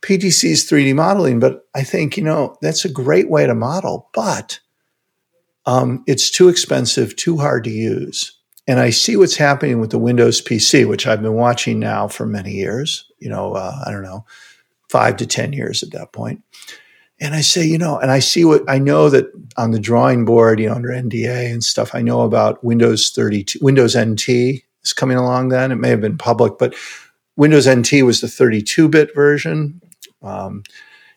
[0.01, 4.59] PTC's 3D modeling, but I think, you know, that's a great way to model, but
[5.65, 8.37] um, it's too expensive, too hard to use.
[8.67, 12.25] And I see what's happening with the Windows PC, which I've been watching now for
[12.25, 14.25] many years, you know, uh, I don't know,
[14.89, 16.43] five to 10 years at that point.
[17.19, 20.25] And I say, you know, and I see what I know that on the drawing
[20.25, 24.93] board, you know, under NDA and stuff, I know about Windows 32, Windows NT is
[24.93, 25.71] coming along then.
[25.71, 26.75] It may have been public, but
[27.35, 29.81] Windows NT was the 32 bit version.
[30.21, 30.63] Um,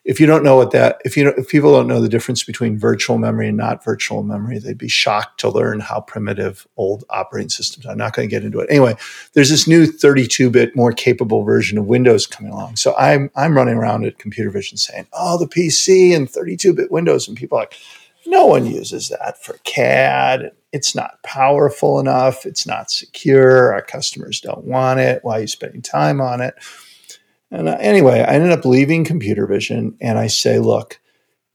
[0.05, 2.77] if you don't know what that, if you if people don't know the difference between
[2.77, 7.49] virtual memory and not virtual memory, they'd be shocked to learn how primitive old operating
[7.49, 7.91] systems are.
[7.91, 8.67] I'm not going to get into it.
[8.69, 8.95] Anyway,
[9.33, 12.75] there's this new 32-bit, more capable version of Windows coming along.
[12.75, 17.27] So I'm I'm running around at computer vision saying, "Oh, the PC and 32-bit Windows,"
[17.27, 17.73] and people are like,
[18.27, 20.51] "No one uses that for CAD.
[20.75, 22.45] It's not powerful enough.
[22.45, 23.73] It's not secure.
[23.73, 25.21] Our customers don't want it.
[25.23, 26.55] Why are you spending time on it?"
[27.51, 30.99] And uh, anyway, I ended up leaving computer vision and I say, look,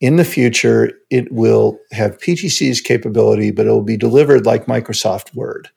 [0.01, 5.35] in the future, it will have PTC's capability, but it will be delivered like Microsoft
[5.35, 5.69] Word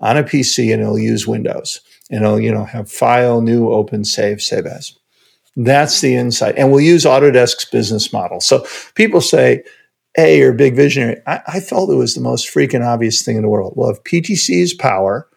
[0.00, 4.04] on a PC and it'll use Windows and it'll, you know, have file, new, open,
[4.04, 4.96] save, save as.
[5.56, 6.54] That's the insight.
[6.56, 8.40] And we'll use Autodesk's business model.
[8.40, 9.64] So people say,
[10.14, 11.20] hey, you're a big visionary.
[11.26, 13.74] I, I felt it was the most freaking obvious thing in the world.
[13.76, 15.28] Well, if PTC's power,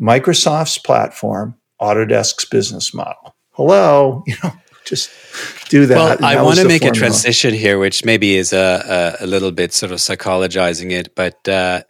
[0.00, 4.52] Microsoft's platform, Autodesk's business model hello, you know,
[4.86, 5.10] just
[5.68, 6.20] do that.
[6.20, 6.96] Well, I want to make formula.
[6.96, 11.14] a transition here, which maybe is a, a, a, little bit sort of psychologizing it,
[11.14, 11.82] but uh,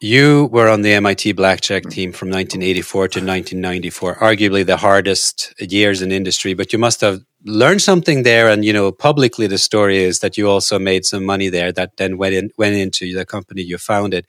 [0.00, 6.00] you were on the MIT Blackjack team from 1984 to 1994, arguably the hardest years
[6.00, 8.48] in industry, but you must have learned something there.
[8.48, 11.98] And, you know, publicly the story is that you also made some money there that
[11.98, 14.26] then went, in, went into the company you founded.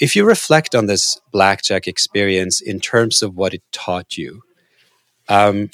[0.00, 4.42] If you reflect on this Blackjack experience in terms of what it taught you,
[5.28, 5.70] um,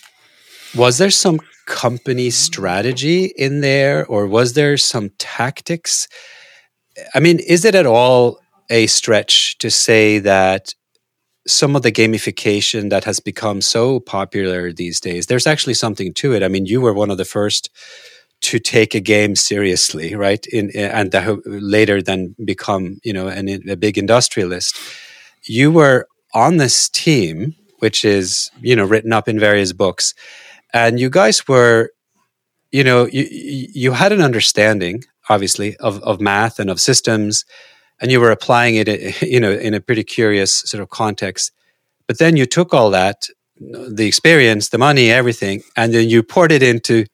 [0.74, 6.08] was there some company strategy in there, or was there some tactics?
[7.14, 10.74] I mean, is it at all a stretch to say that
[11.46, 16.32] some of the gamification that has become so popular these days, there's actually something to
[16.34, 16.42] it.
[16.42, 17.70] I mean, you were one of the first
[18.42, 20.46] to take a game seriously, right?
[20.46, 21.14] In, eh, and
[21.46, 24.78] later then become, you know, an, a big industrialist.
[25.44, 30.14] You were on this team, which is, you know, written up in various books
[30.72, 31.90] and you guys were
[32.72, 37.44] you know you you had an understanding obviously of of math and of systems
[38.00, 41.52] and you were applying it you know in a pretty curious sort of context
[42.06, 43.26] but then you took all that
[43.58, 47.04] the experience the money everything and then you poured it into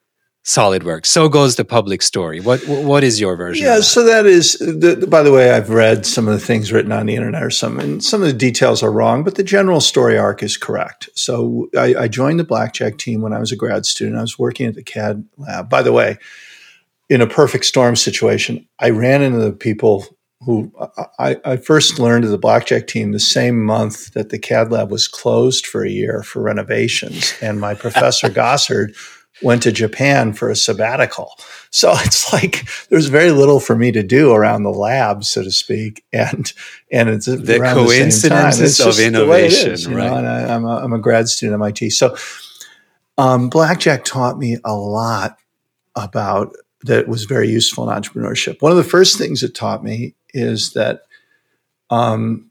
[0.46, 1.07] SolidWorks.
[1.07, 2.38] So goes the public story.
[2.38, 3.66] What what is your version?
[3.66, 4.53] Yeah, so that is.
[4.59, 7.51] The, by the way, I've read some of the things written on the internet, or
[7.51, 11.09] some, and some of the details are wrong, but the general story arc is correct.
[11.14, 14.18] So I, I joined the blackjack team when I was a grad student.
[14.18, 15.68] I was working at the CAD lab.
[15.68, 16.16] By the way,
[17.09, 20.16] in a perfect storm situation, I ran into the people
[20.47, 20.73] who
[21.19, 24.93] I, I, first learned of the blackjack team the same month that the CAD lab
[24.93, 27.35] was closed for a year for renovations.
[27.43, 28.97] And my professor Gossard
[29.43, 31.33] went to Japan for a sabbatical.
[31.71, 35.51] So it's like there's very little for me to do around the lab, so to
[35.51, 36.51] speak, and
[36.93, 40.09] and it's the coincidences the of innovation, is, right?
[40.11, 42.17] Know, and I, am a, I'm a grad student at MIT, so
[43.19, 45.39] Um, blackjack taught me a lot
[45.95, 48.61] about that was very useful in entrepreneurship.
[48.61, 51.03] One of the first things it taught me is that
[51.90, 52.51] um,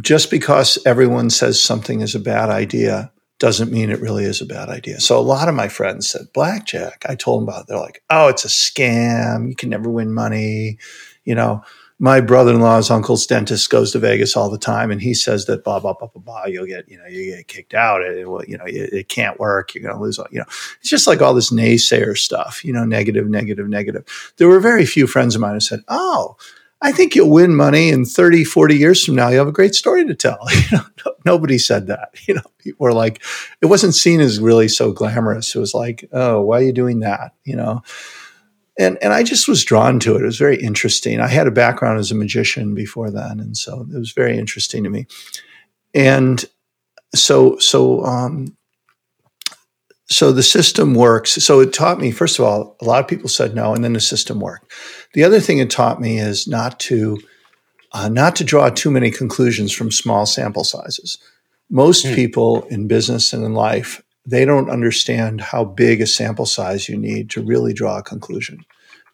[0.00, 4.46] just because everyone says something is a bad idea doesn't mean it really is a
[4.46, 5.00] bad idea.
[5.00, 7.04] So a lot of my friends said blackjack.
[7.08, 7.66] I told them about it.
[7.68, 9.48] They're like, "Oh, it's a scam.
[9.48, 10.78] You can never win money."
[11.24, 11.62] You know,
[11.98, 15.80] my brother-in-law's uncle's dentist goes to Vegas all the time, and he says that blah
[15.80, 16.44] blah blah blah blah.
[16.46, 18.02] You'll get you know you get kicked out.
[18.02, 19.74] It, it you know it, it, can't work.
[19.74, 20.18] You're going to lose.
[20.18, 20.46] All, you know,
[20.80, 22.62] it's just like all this naysayer stuff.
[22.62, 24.32] You know, negative, negative, negative.
[24.36, 26.36] There were very few friends of mine who said, "Oh."
[26.82, 29.28] I think you'll win money in 30, 40 years from now.
[29.28, 30.38] You have a great story to tell.
[30.70, 32.10] You know, nobody said that.
[32.26, 33.22] You know, people were like,
[33.60, 35.54] it wasn't seen as really so glamorous.
[35.54, 37.34] It was like, oh, why are you doing that?
[37.44, 37.82] You know,
[38.78, 40.22] and and I just was drawn to it.
[40.22, 41.20] It was very interesting.
[41.20, 44.84] I had a background as a magician before then, and so it was very interesting
[44.84, 45.06] to me.
[45.94, 46.44] And
[47.14, 48.56] so so um,
[50.10, 51.32] so the system works.
[51.32, 53.92] So it taught me, first of all, a lot of people said no, and then
[53.92, 54.72] the system worked.
[55.14, 57.18] The other thing it taught me is not to
[57.92, 61.18] uh, not to draw too many conclusions from small sample sizes.
[61.70, 62.14] Most mm.
[62.14, 66.96] people in business and in life, they don't understand how big a sample size you
[66.96, 68.64] need to really draw a conclusion.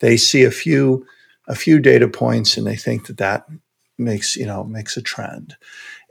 [0.00, 1.06] They see a few
[1.48, 3.46] a few data points and they think that that
[3.98, 5.56] makes you know makes a trend.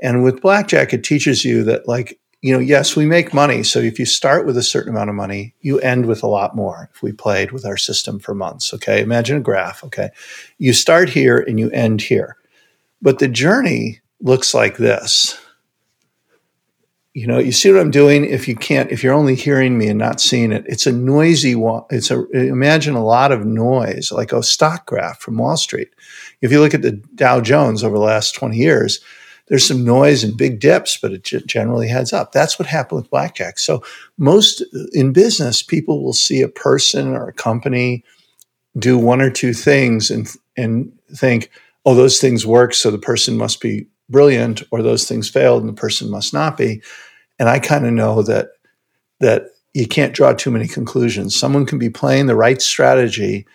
[0.02, 3.64] And with blackjack, it teaches you that like you know, yes, we make money.
[3.64, 6.56] So if you start with a certain amount of money, you end with a lot
[6.56, 6.92] more.
[6.94, 10.12] If we played with our system for months, okay, imagine a graph, okay,
[10.60, 12.38] you start here and you end here,
[13.02, 15.40] but the journey looks like this.
[17.16, 18.24] You know, you see what I'm doing.
[18.26, 21.56] If you can't, if you're only hearing me and not seeing it, it's a noisy.
[21.90, 25.90] It's a imagine a lot of noise, like a stock graph from Wall Street.
[26.42, 29.00] If you look at the Dow Jones over the last 20 years,
[29.48, 32.32] there's some noise and big dips, but it generally heads up.
[32.32, 33.60] That's what happened with blackjack.
[33.60, 33.84] So
[34.18, 38.04] most in business, people will see a person or a company
[38.78, 40.28] do one or two things and
[40.58, 41.52] and think,
[41.86, 45.70] oh, those things work, so the person must be brilliant, or those things failed and
[45.70, 46.82] the person must not be.
[47.40, 48.50] And I kind of know that
[49.20, 51.36] that you can't draw too many conclusions.
[51.36, 53.46] Someone can be playing the right strategy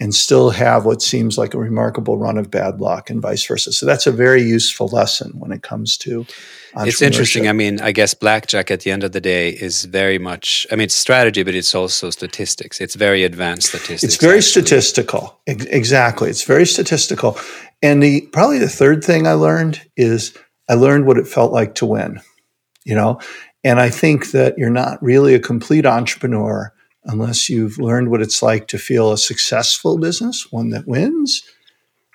[0.00, 3.70] and still have what seems like a remarkable run of bad luck and vice versa.
[3.70, 6.26] So that's a very useful lesson when it comes to
[6.74, 7.46] It's interesting.
[7.46, 10.76] I mean, I guess blackjack at the end of the day is very much I
[10.76, 12.80] mean, it's strategy, but it's also statistics.
[12.80, 14.02] It's very advanced statistics.
[14.02, 14.62] It's very actually.
[14.62, 15.38] statistical.
[15.46, 16.30] Exactly.
[16.30, 17.38] It's very statistical.
[17.82, 20.34] And the probably the third thing I learned is
[20.68, 22.20] I learned what it felt like to win.
[22.84, 23.20] You know,
[23.62, 26.72] and I think that you're not really a complete entrepreneur
[27.04, 31.42] unless you've learned what it's like to feel a successful business, one that wins,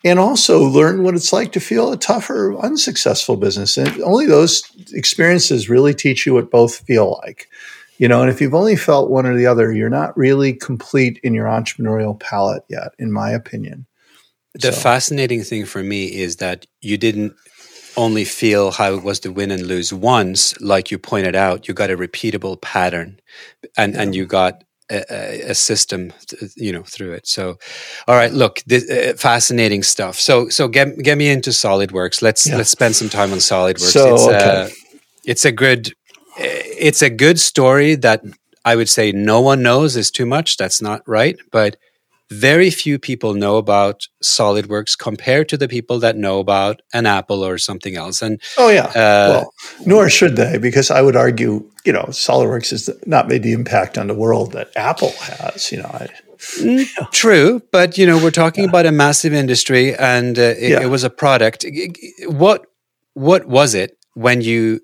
[0.03, 3.77] and also learn what it's like to feel a tougher, unsuccessful business.
[3.77, 7.49] And only those experiences really teach you what both feel like.
[7.97, 11.19] You know, and if you've only felt one or the other, you're not really complete
[11.23, 13.87] in your entrepreneurial palette yet, in my opinion.
[14.53, 14.79] The so.
[14.79, 17.35] fascinating thing for me is that you didn't
[17.97, 21.73] only feel how it was to win and lose once, like you pointed out, you
[21.73, 23.19] got a repeatable pattern
[23.77, 24.01] and, yeah.
[24.01, 26.13] and you got a, a, system,
[26.55, 27.27] you know, through it.
[27.27, 27.57] So,
[28.07, 30.15] all right, look, this, uh, fascinating stuff.
[30.19, 32.21] So, so get get me into SolidWorks.
[32.21, 32.57] Let's yeah.
[32.57, 33.91] let's spend some time on SolidWorks.
[33.91, 34.37] So, it's, okay.
[34.37, 34.69] uh,
[35.25, 35.93] it's a good,
[36.37, 38.23] it's a good story that
[38.63, 40.57] I would say no one knows is too much.
[40.57, 41.77] That's not right, but
[42.31, 47.45] very few people know about SolidWorks compared to the people that know about an Apple
[47.45, 48.21] or something else.
[48.21, 49.53] And oh yeah, uh, well,
[49.85, 53.97] nor should they, because I would argue, you know, SolidWorks has not made the impact
[53.97, 55.71] on the world that Apple has.
[55.71, 56.07] You know, I,
[56.57, 58.69] mm, True, but you know we're talking yeah.
[58.69, 60.81] about a massive industry, and uh, it, yeah.
[60.81, 61.65] it, was a product.
[62.27, 62.65] What
[63.13, 64.81] what was it when you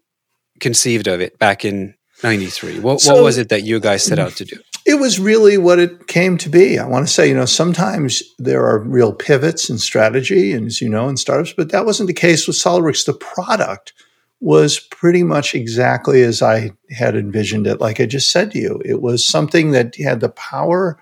[0.59, 2.81] conceived of it back in '93?
[2.81, 4.57] What, so, what was it that you guys set out to do?
[4.85, 6.79] It was really what it came to be.
[6.79, 10.81] I want to say, you know, sometimes there are real pivots in strategy, and as
[10.81, 13.05] you know, in startups, but that wasn't the case with SolidWorks.
[13.05, 13.93] The product
[14.39, 17.79] was pretty much exactly as I had envisioned it.
[17.79, 20.97] Like I just said to you, it was something that had the power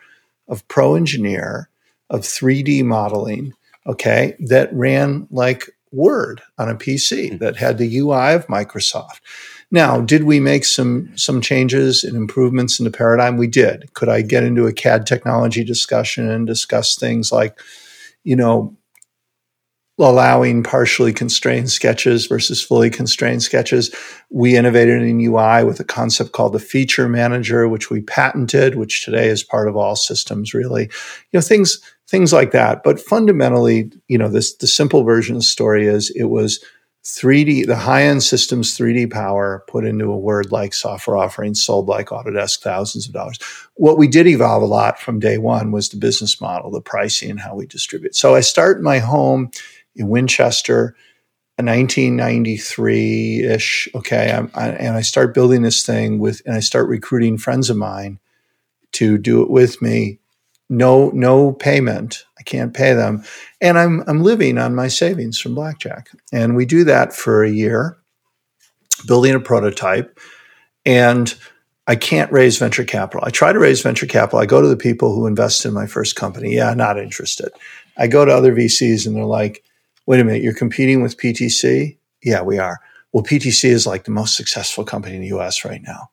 [0.49, 1.70] of Pro Engineer,
[2.10, 3.54] of 3D modeling,
[3.88, 7.38] okay, that ran like Word on a PC, hmm.
[7.38, 9.22] that had the UI of Microsoft
[9.72, 13.38] now, did we make some some changes and improvements in the paradigm?
[13.38, 13.93] We did.
[13.93, 17.59] Could I get into a CAD technology discussion and discuss things like,
[18.24, 18.76] you know,
[19.99, 23.93] allowing partially constrained sketches versus fully constrained sketches.
[24.30, 29.03] We innovated in UI with a concept called the feature manager, which we patented, which
[29.03, 30.84] today is part of all systems, really.
[30.84, 32.82] You know, things things like that.
[32.84, 36.63] But fundamentally, you know, this the simple version of the story is it was
[37.06, 41.88] 3D, the high end systems 3D power put into a word like software offering sold
[41.88, 43.39] like Autodesk thousands of dollars.
[43.76, 47.32] What we did evolve a lot from day one was the business model, the pricing,
[47.32, 48.16] and how we distribute.
[48.16, 49.52] So I start my home
[49.95, 50.95] in Winchester,
[51.58, 53.88] 1993 ish.
[53.95, 54.32] Okay.
[54.54, 58.20] I, and I start building this thing with, and I start recruiting friends of mine
[58.93, 60.20] to do it with me.
[60.70, 62.26] No, no payment.
[62.50, 63.24] Can't pay them.
[63.62, 66.10] And I'm, I'm living on my savings from Blackjack.
[66.34, 68.00] And we do that for a year,
[69.06, 70.20] building a prototype.
[70.84, 71.32] And
[71.86, 73.24] I can't raise venture capital.
[73.24, 74.39] I try to raise venture capital.
[74.39, 76.56] I go to the people who invest in my first company.
[76.56, 77.50] Yeah, not interested.
[77.97, 79.64] I go to other VCs and they're like,
[80.08, 81.97] wait a minute, you're competing with PTC?
[82.24, 82.80] Yeah, we are.
[83.14, 86.10] Well, PTC is like the most successful company in the US right now.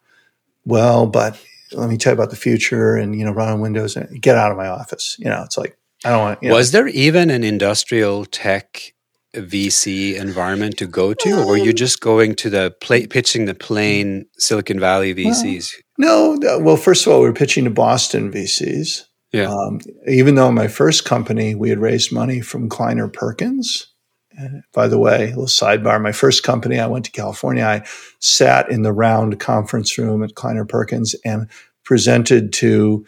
[0.67, 3.97] Well, but let me tell you about the future and, you know, run on Windows
[3.97, 5.17] and get out of my office.
[5.19, 6.39] You know, it's like, I don't want.
[6.43, 6.79] Was know.
[6.79, 8.93] there even an industrial tech
[9.35, 13.47] VC environment to go to, or were you um, just going to the play, pitching
[13.47, 15.73] the plain Silicon Valley VCs?
[15.99, 19.03] no, no, well, first of all, we were pitching to Boston VCs.
[19.33, 19.51] Yeah.
[19.53, 23.93] Um, even though my first company, we had raised money from Kleiner Perkins.
[24.39, 26.01] And by the way, a little sidebar.
[26.01, 27.65] My first company, I went to California.
[27.65, 27.85] I
[28.21, 31.49] sat in the round conference room at Kleiner Perkins and
[31.85, 33.05] presented to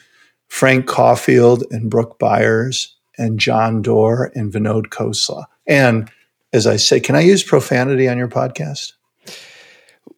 [0.48, 5.46] Frank Caufield and Brooke Byers and John Doerr and Vinod Khosla.
[5.66, 6.10] And
[6.52, 8.92] as I say, can I use profanity on your podcast?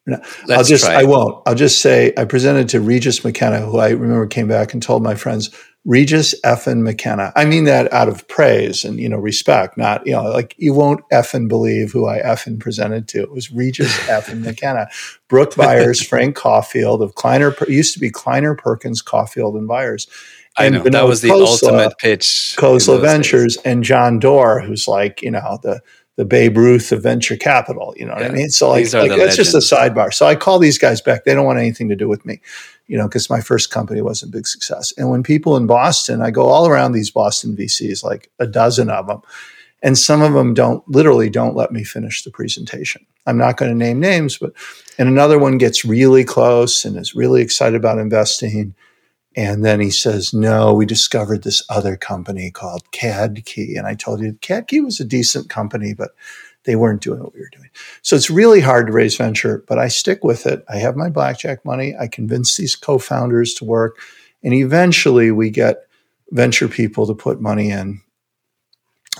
[0.07, 1.43] No, I'll just, I won't.
[1.47, 5.03] I'll just say I presented to Regis McKenna, who I remember came back and told
[5.03, 5.51] my friends,
[5.87, 7.33] Regis effin McKenna.
[7.37, 10.75] I mean that out of praise and, you know, respect, not, you know, like you
[10.75, 13.23] won't effin believe who I effin presented to.
[13.23, 14.89] It was Regis effin McKenna.
[15.29, 20.07] Brooke Byers, Frank Caufield of Kleiner, used to be Kleiner Perkins, Caufield and Byers.
[20.59, 22.57] And I know that was the Khosla, ultimate pitch.
[22.59, 23.65] Khosla Ventures days.
[23.65, 25.81] and John Doerr, who's like, you know, the,
[26.21, 27.95] the Babe Ruth of venture capital.
[27.97, 28.25] You know what.
[28.25, 28.51] I mean?
[28.51, 29.37] So like, like that's legends.
[29.37, 30.13] just a sidebar.
[30.13, 31.25] So I call these guys back.
[31.25, 32.43] They don't want anything to do with me
[32.89, 34.93] you know, because my first company wasn't a big success.
[34.99, 38.91] And when people in Boston, I go all around these Boston VCs, like a dozen
[38.91, 39.23] of them,
[39.81, 43.07] and some of them don't literally don't let me finish the presentation.
[43.27, 44.53] I'm not going to name names, but
[44.99, 48.75] and another one gets really close and is really excited about investing.
[49.37, 53.79] And then he says, No, we discovered this other company called CADKey.
[53.79, 56.11] And I told you CADKey was a decent company, but
[56.65, 57.71] they weren't doing what we were doing.
[58.03, 60.65] So it's really hard to raise venture, but I stick with it.
[60.69, 61.95] I have my blackjack money.
[61.99, 63.99] I convince these co-founders to work,
[64.43, 65.87] and eventually we get
[66.31, 68.03] venture people to put money in,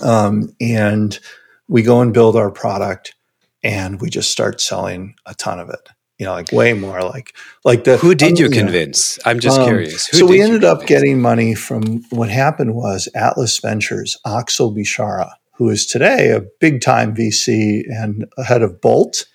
[0.01, 1.19] um, and
[1.67, 3.15] we go and build our product,
[3.63, 5.89] and we just start selling a ton of it.
[6.21, 7.01] You know, like way more.
[7.01, 9.17] Like, like the who did um, you convince?
[9.25, 10.07] I'm just um, curious.
[10.07, 12.03] Who so we ended up getting money from.
[12.11, 18.25] What happened was Atlas Ventures, Axel Bichara who is today a big time VC and
[18.43, 19.27] head of Bolt,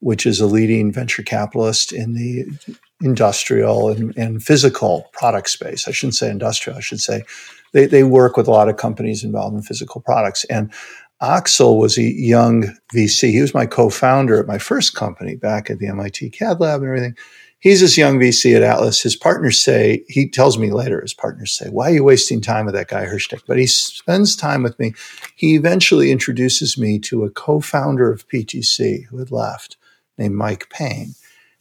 [0.00, 2.46] which is a leading venture capitalist in the
[3.02, 5.86] industrial and, and physical product space.
[5.86, 7.22] I shouldn't say industrial, I should say
[7.74, 10.44] they, they work with a lot of companies involved in physical products.
[10.44, 10.72] And
[11.20, 12.64] Axel was a young
[12.94, 13.30] VC.
[13.30, 16.80] He was my co founder at my first company back at the MIT CAD Lab
[16.80, 17.16] and everything
[17.60, 19.02] he's this young VC at Atlas.
[19.02, 22.66] His partners say, he tells me later, his partners say, why are you wasting time
[22.66, 23.42] with that guy Hirschtick?
[23.46, 24.94] But he spends time with me.
[25.34, 29.76] He eventually introduces me to a co-founder of PTC who had left
[30.16, 31.14] named Mike Payne.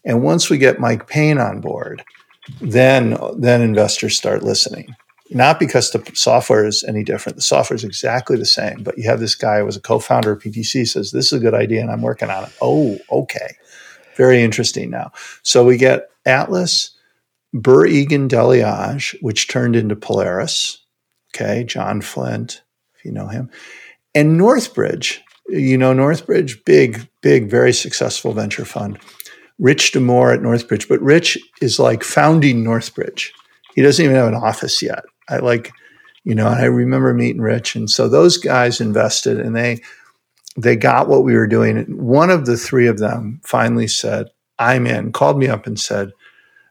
[0.05, 2.03] And once we get Mike Payne on board,
[2.61, 4.95] then, then investors start listening.
[5.29, 7.35] Not because the software is any different.
[7.35, 10.31] The software is exactly the same, but you have this guy who was a co-founder
[10.31, 12.51] of PTC says, this is a good idea and I'm working on it.
[12.61, 13.57] Oh, okay
[14.17, 15.11] very interesting now.
[15.43, 16.91] So we get Atlas,
[17.53, 20.83] Burr Egan Deleage, which turned into Polaris.
[21.33, 22.63] Okay, John Flint,
[22.97, 23.49] if you know him,
[24.13, 25.19] and Northbridge.
[25.49, 28.99] You know Northbridge, big, big, very successful venture fund.
[29.59, 33.29] Rich D'Amore at Northbridge, but Rich is like founding Northbridge.
[33.75, 35.05] He doesn't even have an office yet.
[35.29, 35.71] I like,
[36.23, 39.81] you know, I remember meeting Rich, and so those guys invested, and they
[40.57, 41.85] they got what we were doing.
[41.97, 44.27] One of the three of them finally said,
[44.59, 46.11] I'm in, called me up and said,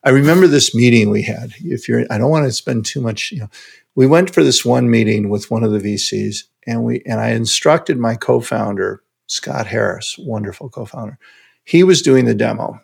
[0.05, 1.53] I remember this meeting we had.
[1.61, 3.51] If you're, I don't want to spend too much, you know,
[3.95, 7.31] we went for this one meeting with one of the VCs and we, and I
[7.31, 11.19] instructed my co-founder, Scott Harris, wonderful co-founder.
[11.65, 12.81] He was doing the demo.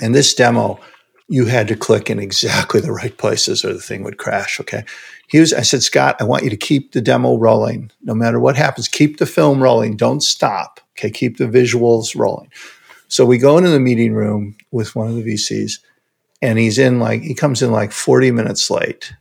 [0.00, 0.80] And this demo,
[1.28, 4.60] you had to click in exactly the right places or the thing would crash.
[4.60, 4.84] Okay.
[5.28, 7.90] He was, I said, Scott, I want you to keep the demo rolling.
[8.02, 9.96] No matter what happens, keep the film rolling.
[9.96, 10.80] Don't stop.
[10.92, 11.10] Okay.
[11.10, 12.50] Keep the visuals rolling.
[13.08, 15.80] So we go into the meeting room with one of the VCs
[16.42, 19.12] and he's in like, he comes in like 40 minutes late.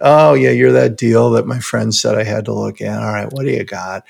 [0.00, 2.98] Oh, yeah, you're that deal that my friend said I had to look at.
[2.98, 4.04] All right, what do you got?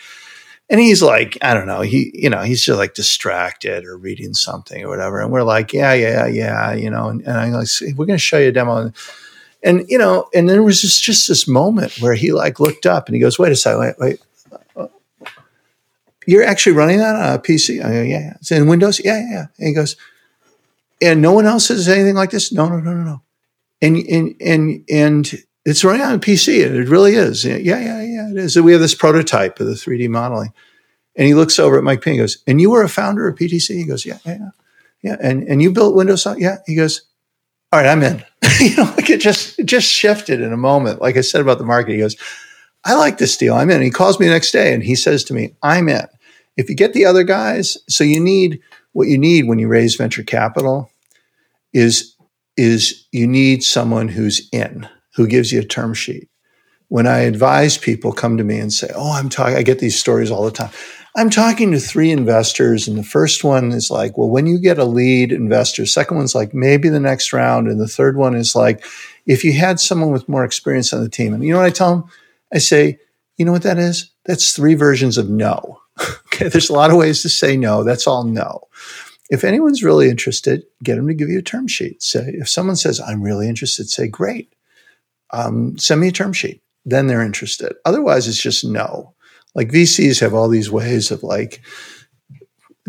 [0.70, 4.32] And he's like, I don't know, he, you know, he's just like distracted or reading
[4.32, 5.20] something or whatever.
[5.20, 8.18] And we're like, yeah, yeah, yeah, you know, and, and I'm like, we're going to
[8.18, 8.90] show you a demo.
[9.62, 12.86] And, you know, and then there was just, just this moment where he like looked
[12.86, 14.90] up and he goes, wait a second, wait, wait.
[16.26, 17.84] You're actually running that on a PC?
[17.84, 18.32] I go, yeah, yeah.
[18.40, 18.98] It's in Windows?
[19.04, 19.46] Yeah, yeah, yeah.
[19.58, 19.96] And he goes,
[21.02, 22.50] and no one else says anything like this?
[22.50, 23.22] No, no, no, no, no.
[23.82, 25.32] And, and, and, and
[25.64, 27.44] it's running on PC, it really is.
[27.44, 28.60] Yeah, yeah, yeah, it is.
[28.60, 30.52] We have this prototype of the 3D modeling.
[31.16, 33.36] And he looks over at Mike Payne and goes, And you were a founder of
[33.36, 33.76] PTC?
[33.76, 34.50] He goes, Yeah, yeah,
[35.02, 35.16] yeah.
[35.20, 36.26] And and you built Windows?
[36.36, 36.58] Yeah.
[36.66, 37.02] He goes,
[37.72, 38.24] All right, I'm in.
[38.60, 41.00] you know, like it just it just shifted in a moment.
[41.00, 42.16] Like I said about the market, he goes,
[42.84, 43.54] I like this deal.
[43.54, 43.76] I'm in.
[43.76, 46.06] And he calls me the next day and he says to me, I'm in.
[46.56, 48.60] If you get the other guys, so you need
[48.92, 50.90] what you need when you raise venture capital
[51.72, 52.14] is
[52.56, 56.28] is you need someone who's in who gives you a term sheet.
[56.88, 59.98] When I advise people come to me and say, "Oh, I'm talking," I get these
[59.98, 60.70] stories all the time.
[61.16, 64.78] I'm talking to three investors, and the first one is like, "Well, when you get
[64.78, 68.54] a lead investor," second one's like, "Maybe the next round," and the third one is
[68.54, 68.84] like,
[69.26, 71.70] "If you had someone with more experience on the team." And you know what I
[71.70, 72.04] tell them?
[72.52, 72.98] I say,
[73.38, 74.10] "You know what that is?
[74.26, 75.78] That's three versions of no."
[76.26, 77.82] okay, there's a lot of ways to say no.
[77.82, 78.68] That's all no
[79.30, 82.02] if anyone's really interested, get them to give you a term sheet.
[82.02, 84.54] Say, if someone says, I'm really interested, say, great
[85.34, 86.62] um, send me a term sheet.
[86.84, 87.74] Then they're interested.
[87.84, 89.14] Otherwise, it's just no.
[89.54, 91.60] Like VCs have all these ways of like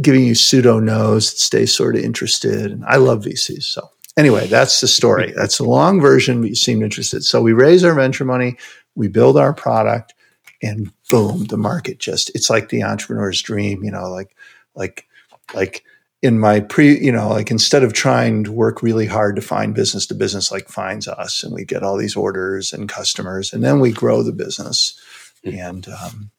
[0.01, 2.71] giving you pseudo no's that stay sort of interested.
[2.71, 3.63] And I love VCs.
[3.63, 5.31] So anyway, that's the story.
[5.35, 7.23] That's a long version, but you seem interested.
[7.23, 8.57] So we raise our venture money,
[8.95, 10.13] we build our product,
[10.61, 14.35] and boom, the market just it's like the entrepreneur's dream, you know, like
[14.75, 15.07] like
[15.53, 15.83] like
[16.21, 19.75] in my pre, you know, like instead of trying to work really hard to find
[19.75, 23.63] business to business, like finds us and we get all these orders and customers and
[23.63, 24.99] then we grow the business.
[25.45, 25.57] Mm-hmm.
[25.59, 26.31] And, um,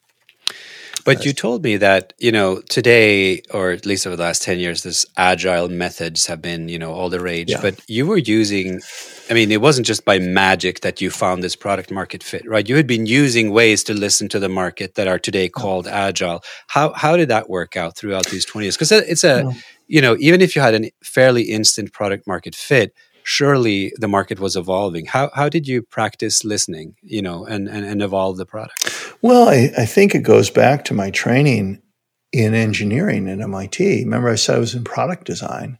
[1.07, 4.59] but you told me that, you know, today, or at least over the last 10
[4.59, 7.51] years, this agile methods have been, you know, all the rage.
[7.51, 7.63] Yeah.
[7.63, 8.81] But you were using,
[9.31, 12.69] I mean, it wasn't just by magic that you found this product market fit, right?
[12.69, 16.43] You had been using ways to listen to the market that are today called agile.
[16.67, 18.77] How, how did that work out throughout these 20 years?
[18.77, 19.53] Because it's a,
[19.87, 22.93] you know, even if you had a fairly instant product market fit,
[23.23, 25.07] surely the market was evolving.
[25.07, 29.06] How, how did you practice listening, you know, and, and, and evolve the product?
[29.23, 31.83] Well, I, I think it goes back to my training
[32.33, 34.05] in engineering at MIT.
[34.05, 35.79] Remember, I said I was in product design.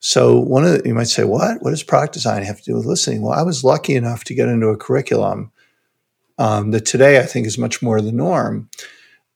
[0.00, 1.60] So one of the, you might say, what?
[1.60, 3.22] What does product design have to do with listening?
[3.22, 5.50] Well, I was lucky enough to get into a curriculum
[6.38, 8.70] um, that today I think is much more the norm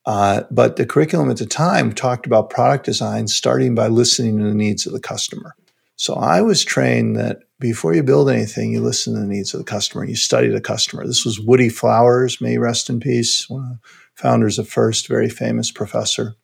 [0.05, 4.45] uh, but the curriculum at the time talked about product design starting by listening to
[4.45, 5.55] the needs of the customer.
[5.97, 9.59] So I was trained that before you build anything, you listen to the needs of
[9.59, 10.05] the customer.
[10.05, 11.07] You study the customer.
[11.07, 13.79] This was Woody Flowers, may rest in peace, one of the
[14.15, 16.35] founders of First, very famous professor,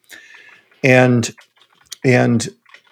[0.82, 1.34] and
[2.04, 2.48] and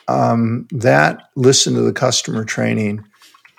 [0.09, 3.05] um, that listen to the customer training,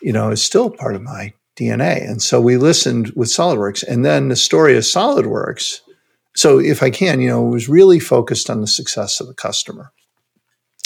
[0.01, 2.07] you know, is still part of my DNA.
[2.07, 5.79] And so we listened with SolidWorks, and then the story of SolidWorks
[6.37, 9.33] so if I can, you know, it was really focused on the success of the
[9.33, 9.91] customer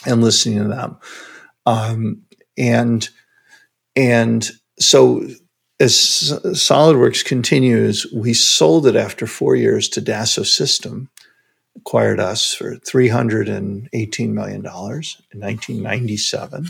[0.05, 0.97] and listening to them.
[1.65, 2.21] Um,
[2.57, 3.09] and
[3.95, 5.27] and so
[5.79, 11.09] as SolidWorks continues, we sold it after four years to Dassault System,
[11.75, 16.67] acquired us for $318 million in 1997.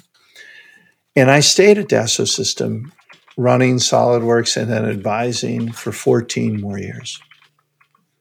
[1.15, 2.93] And I stayed at Dassault System
[3.35, 7.19] running SolidWorks and then advising for 14 more years.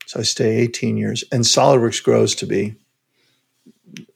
[0.07, 2.75] So I stay 18 years, and SolidWorks grows to be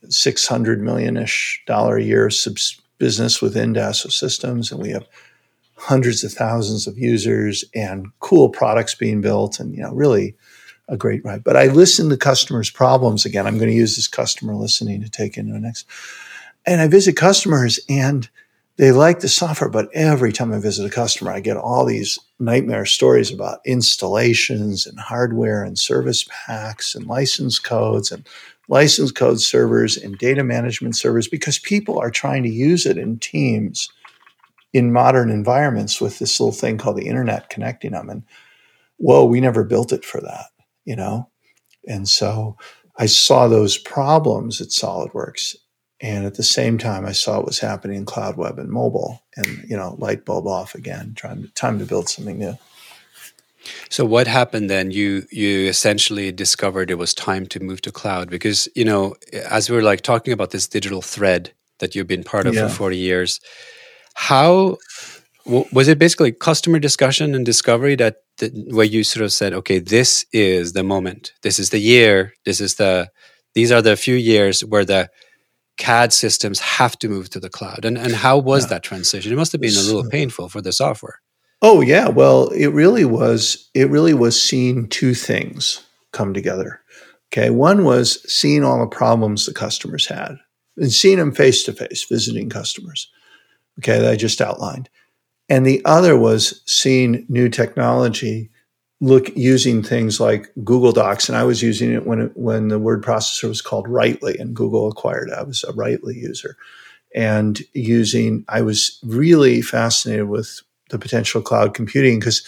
[0.08, 5.06] 600 million ish dollar a year subs- business within Dassault Systems, and we have
[5.76, 10.34] hundreds of thousands of users and cool products being built, and you know, really
[10.88, 11.44] a great ride.
[11.44, 13.46] But I listen to customers' problems again.
[13.46, 15.86] I'm going to use this customer listening to take into the next,
[16.66, 18.28] and I visit customers and
[18.76, 22.18] they like the software, but every time I visit a customer, I get all these
[22.40, 28.26] nightmare stories about installations and hardware and service packs and license codes and
[28.68, 33.18] license code servers and data management servers because people are trying to use it in
[33.18, 33.90] teams
[34.72, 38.08] in modern environments with this little thing called the internet connecting them.
[38.08, 38.24] And
[38.96, 40.46] whoa, we never built it for that,
[40.84, 41.28] you know?
[41.86, 42.56] And so
[42.96, 45.56] I saw those problems at SolidWorks
[46.00, 49.22] and at the same time, I saw what was happening in cloud web and mobile,
[49.36, 51.14] and you know, light bulb off again.
[51.16, 52.58] Trying to, time to build something new.
[53.88, 54.90] So what happened then?
[54.90, 59.70] You you essentially discovered it was time to move to cloud because you know, as
[59.70, 62.68] we were like talking about this digital thread that you've been part of yeah.
[62.68, 63.40] for forty years,
[64.14, 64.78] how
[65.46, 69.78] was it basically customer discussion and discovery that, that where you sort of said, okay,
[69.78, 73.10] this is the moment, this is the year, this is the
[73.54, 75.08] these are the few years where the
[75.76, 77.84] CAD systems have to move to the cloud.
[77.84, 78.70] And and how was yeah.
[78.70, 79.32] that transition?
[79.32, 81.20] It must have been a little painful for the software.
[81.66, 83.70] Oh yeah, well, it really was.
[83.72, 86.82] It really was seeing two things come together.
[87.32, 90.36] Okay, one was seeing all the problems the customers had
[90.76, 93.10] and seeing them face to face, visiting customers.
[93.78, 94.90] Okay, that I just outlined.
[95.48, 98.50] And the other was seeing new technology,
[99.00, 101.30] look using things like Google Docs.
[101.30, 104.54] And I was using it when it, when the word processor was called Writely, and
[104.54, 105.38] Google acquired it.
[105.38, 106.58] I was a Writely user,
[107.14, 108.44] and using.
[108.50, 110.60] I was really fascinated with
[110.90, 112.46] the potential cloud computing because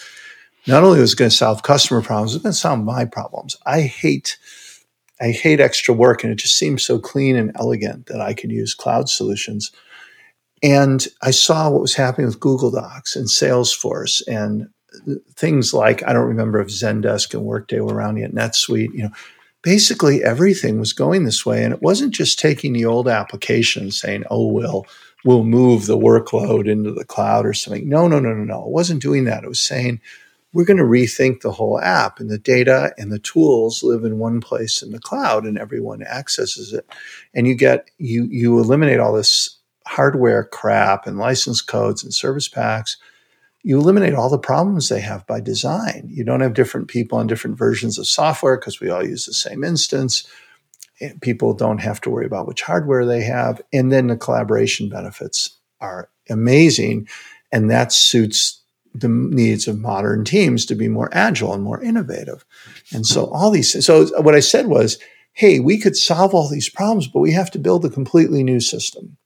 [0.67, 3.05] not only was it going to solve customer problems, it was going to solve my
[3.05, 3.55] problems.
[3.65, 4.37] I hate.
[5.19, 8.51] I hate extra work, and it just seems so clean and elegant that I could
[8.51, 9.71] use cloud solutions
[10.63, 14.67] and I saw what was happening with Google Docs and Salesforce and
[15.35, 19.11] things like I don't remember if Zendesk and Workday were around yet, NetSuite, you know,
[19.61, 21.63] basically everything was going this way.
[21.63, 24.85] And it wasn't just taking the old application saying, oh, we'll,
[25.27, 27.89] we'll move the workload into the cloud or something.
[27.89, 28.61] No, no, no, no, no.
[28.61, 29.43] It wasn't doing that.
[29.43, 29.99] It was saying,
[30.53, 34.19] we're going to rethink the whole app and the data and the tools live in
[34.19, 36.87] one place in the cloud and everyone accesses it.
[37.33, 42.47] And you get, you, you eliminate all this hardware crap and license codes and service
[42.47, 42.95] packs,
[43.63, 46.07] you eliminate all the problems they have by design.
[46.09, 49.33] You don't have different people on different versions of software because we all use the
[49.33, 50.25] same instance.
[51.21, 53.61] People don't have to worry about which hardware they have.
[53.71, 57.07] And then the collaboration benefits are amazing.
[57.51, 58.61] And that suits
[58.93, 62.43] the needs of modern teams to be more agile and more innovative.
[62.91, 64.97] And so all these, so what I said was,
[65.33, 68.59] hey, we could solve all these problems, but we have to build a completely new
[68.59, 69.17] system.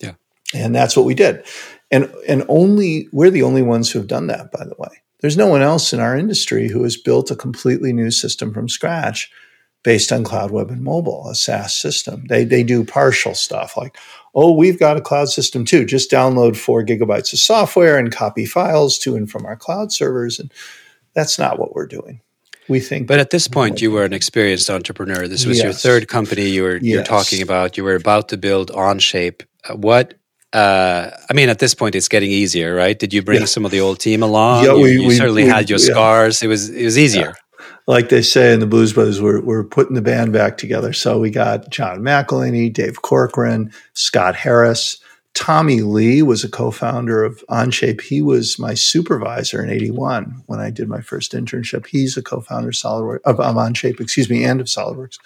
[0.00, 0.12] Yeah.
[0.52, 1.46] And that's what we did.
[1.90, 5.00] And, and only, we're the only ones who have done that, by the way.
[5.20, 8.68] There's no one else in our industry who has built a completely new system from
[8.68, 9.32] scratch
[9.84, 12.24] based on cloud web and mobile, a SaaS system.
[12.28, 13.96] They, they do partial stuff like,
[14.34, 15.84] oh, we've got a cloud system too.
[15.84, 20.40] Just download four gigabytes of software and copy files to and from our cloud servers.
[20.40, 20.52] And
[21.12, 22.20] that's not what we're doing.
[22.66, 23.06] We think.
[23.06, 25.28] But at this point, you were an experienced entrepreneur.
[25.28, 25.64] This was yes.
[25.64, 26.82] your third company you were yes.
[26.82, 27.76] you're talking about.
[27.76, 29.42] You were about to build OnShape.
[29.74, 30.14] What
[30.54, 32.96] uh, I mean, at this point, it's getting easier, right?
[32.96, 33.46] Did you bring yeah.
[33.46, 34.64] some of the old team along?
[34.64, 36.42] Yeah, we, you, you we, certainly we, had your scars.
[36.42, 37.34] It was it was easier.
[37.86, 40.92] Like they say in the Blues Brothers, we're, we're putting the band back together.
[40.94, 44.98] So we got John McEleney, Dave Corcoran, Scott Harris,
[45.34, 48.00] Tommy Li was a co-founder of OnShape.
[48.00, 51.86] He was my supervisor in '81 when I did my first internship.
[51.86, 55.18] He's a co-founder of SolidWorks of, of OnShape, excuse me, and of SolidWorks.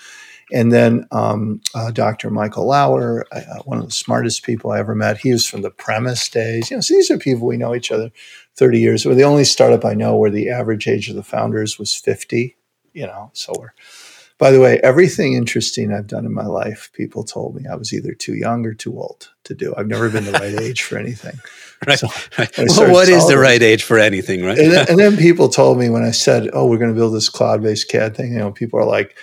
[0.51, 2.31] And then um, uh, Dr.
[2.31, 5.19] Michael Lauer, uh, one of the smartest people I ever met.
[5.19, 6.71] He was from the premise days.
[6.71, 8.11] You know, so these are people we know each other
[8.59, 9.07] 30 years.
[9.07, 12.57] We're the only startup I know where the average age of the founders was 50.
[12.93, 13.73] You know, so we're.
[14.39, 17.93] By the way, everything interesting I've done in my life, people told me I was
[17.93, 19.75] either too young or too old to do.
[19.77, 21.41] I've never been the right age for anything.
[21.89, 21.99] right.
[21.99, 22.07] So
[22.79, 24.57] well, what is the right age for anything, right?
[24.57, 27.15] and, then, and then people told me when I said, "Oh, we're going to build
[27.15, 29.17] this cloud-based CAD thing," you know, people are like,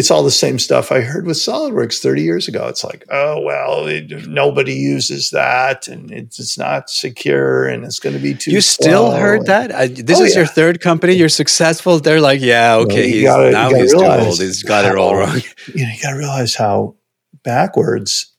[0.00, 2.66] it's all the same stuff I heard with SolidWorks 30 years ago.
[2.68, 7.98] It's like, oh, well, it, nobody uses that and it's, it's, not secure and it's
[8.00, 8.50] going to be too.
[8.50, 9.74] You still heard and, that?
[9.74, 10.40] I, this oh, is yeah.
[10.40, 11.12] your third company.
[11.12, 12.00] You're successful.
[12.00, 13.10] They're like, yeah, okay.
[13.10, 14.40] he's, gotta, now he's too old.
[14.40, 15.42] He's got how, it all wrong.
[15.74, 16.96] You know, you got to realize how
[17.42, 18.32] backwards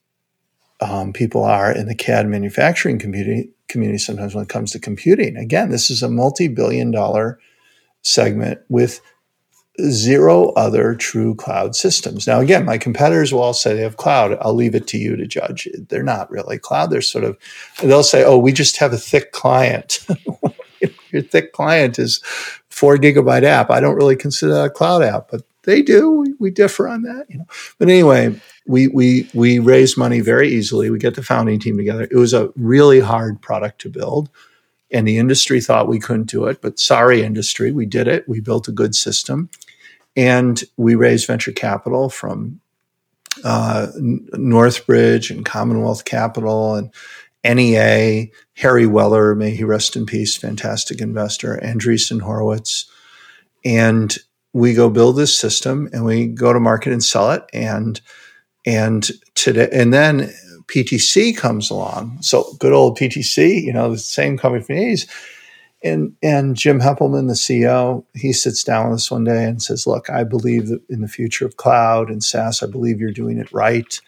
[0.80, 5.38] um, people are in the CAD manufacturing community, community sometimes when it comes to computing.
[5.38, 7.40] Again, this is a multi billion dollar
[8.02, 9.00] segment with
[9.90, 12.28] zero other true cloud systems.
[12.28, 14.38] Now, again, my competitors will all say they have cloud.
[14.42, 15.68] I'll leave it to you to judge.
[15.90, 16.90] They're not really cloud.
[16.90, 17.38] They're sort of,
[17.82, 20.06] they'll say, oh, we just have a thick client.
[21.12, 22.22] Your thick client is
[22.70, 23.70] four gigabyte app.
[23.70, 26.36] I don't really consider that a cloud app, but they do.
[26.40, 27.46] We, differ on that, you know.
[27.78, 30.90] But anyway, we we we raised money very easily.
[30.90, 32.08] We get the founding team together.
[32.10, 34.30] It was a really hard product to build
[34.92, 36.62] and the industry thought we couldn't do it.
[36.62, 38.28] But sorry, industry, we did it.
[38.28, 39.50] We built a good system,
[40.16, 42.60] and we raised venture capital from
[43.44, 46.92] uh, Northbridge and Commonwealth Capital and
[47.44, 48.28] NEA.
[48.56, 51.60] Harry Weller, may he rest in peace, fantastic investor.
[51.64, 52.90] Andreessen Horowitz,
[53.64, 54.18] and
[54.54, 58.02] we go build this system and we go to market and sell it and
[58.66, 60.34] and today and then
[60.68, 62.22] PTC comes along.
[62.22, 65.10] So good old PTC, you know, the same company from the 80s.
[65.84, 69.88] And, and Jim Heppelmann, the CEO, he sits down with us one day and says,
[69.88, 72.62] Look, I believe in the future of cloud and SaaS.
[72.62, 74.00] I believe you're doing it right.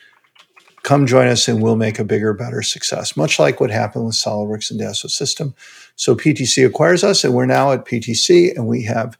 [0.83, 4.15] come join us and we'll make a bigger, better success, much like what happened with
[4.15, 5.55] SolidWorks and Dassault System.
[5.95, 9.17] So PTC acquires us, and we're now at PTC, and we have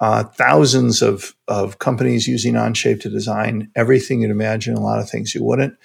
[0.00, 5.08] uh, thousands of, of companies using Onshape to design everything you'd imagine, a lot of
[5.08, 5.76] things you wouldn't.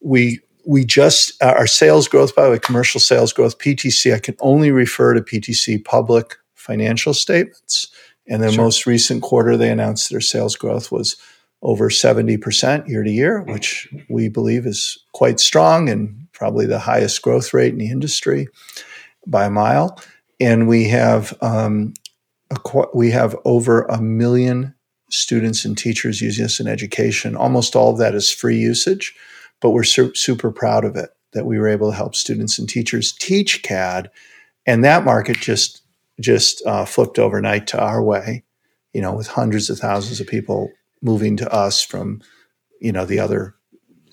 [0.00, 4.14] We we just our sales growth by the way, commercial sales growth, PTC.
[4.14, 7.88] I can only refer to PTC public financial statements.
[8.28, 8.64] And their sure.
[8.64, 11.16] most recent quarter, they announced their sales growth was
[11.62, 17.22] over 70% year to year, which we believe is quite strong and probably the highest
[17.22, 18.48] growth rate in the industry
[19.26, 20.00] by a mile.
[20.40, 21.94] And we have um,
[22.50, 24.74] a, we have over a million
[25.10, 27.36] students and teachers using us in education.
[27.36, 29.14] Almost all of that is free usage,
[29.62, 32.68] but we're su- super proud of it that we were able to help students and
[32.68, 34.10] teachers teach CAD,
[34.66, 35.82] and that market just
[36.20, 38.44] just uh, flipped overnight to our way.
[38.92, 42.20] You know, with hundreds of thousands of people moving to us from
[42.80, 43.54] you know the other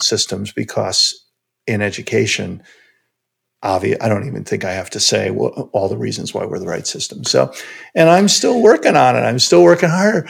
[0.01, 1.25] systems because
[1.67, 2.63] in education
[3.61, 6.67] obvious i don't even think i have to say all the reasons why we're the
[6.67, 7.51] right system so
[7.95, 10.29] and i'm still working on it i'm still working hard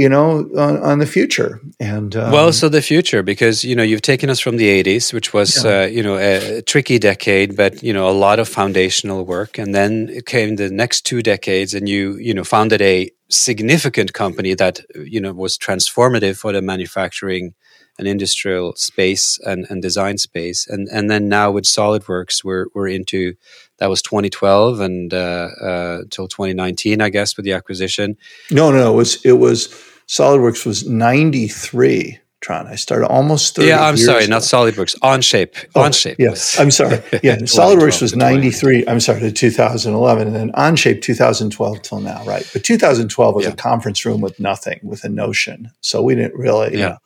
[0.00, 1.60] you know on, on the future.
[1.78, 5.12] And um, well so the future because you know you've taken us from the 80s
[5.12, 5.70] which was yeah.
[5.70, 9.58] uh, you know a tricky decade but you know a lot of foundational work.
[9.58, 14.14] And then it came the next two decades and you you know founded a significant
[14.14, 17.54] company that you know was transformative for the manufacturing
[17.98, 20.66] and industrial space and, and design space.
[20.66, 23.34] And and then now with solidworks we're we're into
[23.78, 28.16] that was 2012 and uh, uh, till 2019 i guess with the acquisition.
[28.50, 29.68] No no it was it was
[30.10, 32.68] solidworks was 93 Trond.
[32.68, 34.30] I started almost 30 Yeah, I'm sorry, ago.
[34.30, 34.98] not SolidWorks.
[35.00, 35.66] Onshape.
[35.74, 36.16] Oh, Onshape.
[36.18, 37.02] Yes, I'm sorry.
[37.22, 38.86] Yeah, SolidWorks was 93.
[38.88, 42.48] I'm sorry, to 2011, and then Onshape 2012 till now, right?
[42.52, 43.52] But 2012 was yeah.
[43.52, 45.70] a conference room with nothing, with a Notion.
[45.82, 46.88] So we didn't really, yeah.
[46.88, 46.96] Know,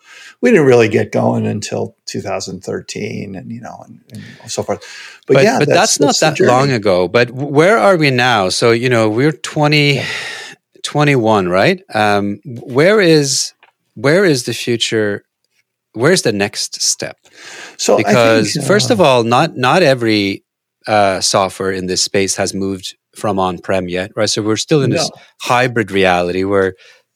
[0.41, 4.79] we didn't really get going until 2013, and you know, and, and so forth.
[5.27, 7.09] But, but yeah, but that's, that's, that's not that long ago.
[7.09, 8.51] But where are we now?
[8.51, 9.95] So you know, we're 20.
[9.95, 10.07] Yeah.
[10.85, 11.83] 21 right?
[11.93, 13.53] Um, where is
[13.95, 15.25] where is the future
[15.93, 17.17] where's the next step?
[17.77, 20.45] So because think, uh, first of all not not every
[20.87, 24.31] uh, software in this space has moved from on-prem yet right?
[24.31, 24.97] So we're still in no.
[24.97, 25.11] this
[25.41, 26.75] hybrid reality where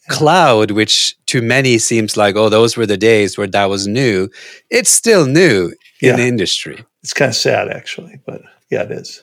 [0.09, 4.29] cloud which to many seems like oh those were the days where that was new
[4.71, 5.67] it's still new
[6.01, 6.17] in yeah.
[6.17, 6.83] the industry.
[7.03, 8.41] It's kind of sad actually but
[8.71, 9.23] yeah it is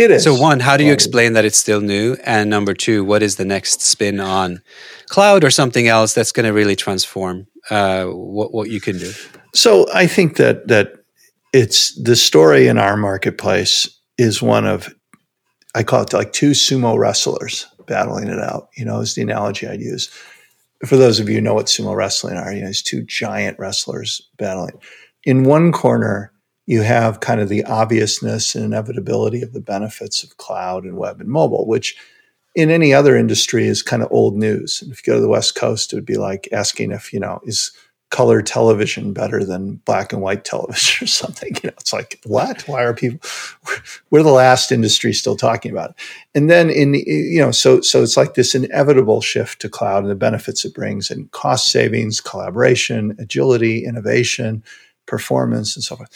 [0.00, 3.04] it is so one how do you explain that it's still new and number two
[3.04, 4.60] what is the next spin on
[5.08, 9.12] cloud or something else that's going to really transform uh, what what you can do?
[9.54, 10.92] So I think that that
[11.52, 14.94] it's the story in our marketplace is one of
[15.74, 18.68] I call it like two sumo wrestlers battling it out.
[18.76, 20.08] You know, is the analogy I'd use.
[20.86, 23.58] For those of you who know what sumo wrestling are, you know, it's two giant
[23.58, 24.80] wrestlers battling.
[25.24, 26.32] In one corner,
[26.70, 31.20] you have kind of the obviousness and inevitability of the benefits of cloud and web
[31.20, 31.96] and mobile, which
[32.54, 34.80] in any other industry is kind of old news.
[34.80, 37.18] And if you go to the West Coast, it would be like asking if, you
[37.18, 37.72] know, is
[38.12, 41.56] color television better than black and white television or something?
[41.56, 42.62] You know, it's like, what?
[42.68, 43.28] Why are people,
[44.10, 45.96] we're the last industry still talking about it.
[46.36, 50.10] And then in, you know, so, so it's like this inevitable shift to cloud and
[50.10, 54.62] the benefits it brings and cost savings, collaboration, agility, innovation,
[55.10, 56.08] performance, and so forth.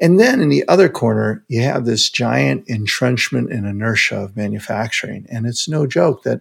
[0.00, 5.26] And then in the other corner, you have this giant entrenchment and inertia of manufacturing.
[5.30, 6.40] And it's no joke that,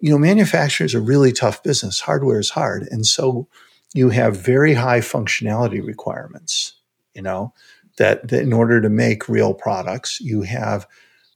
[0.00, 2.00] you know, manufacturing is a really tough business.
[2.00, 2.86] Hardware is hard.
[2.90, 3.48] And so
[3.94, 6.74] you have very high functionality requirements,
[7.14, 7.54] you know,
[7.96, 10.86] that, that in order to make real products, you have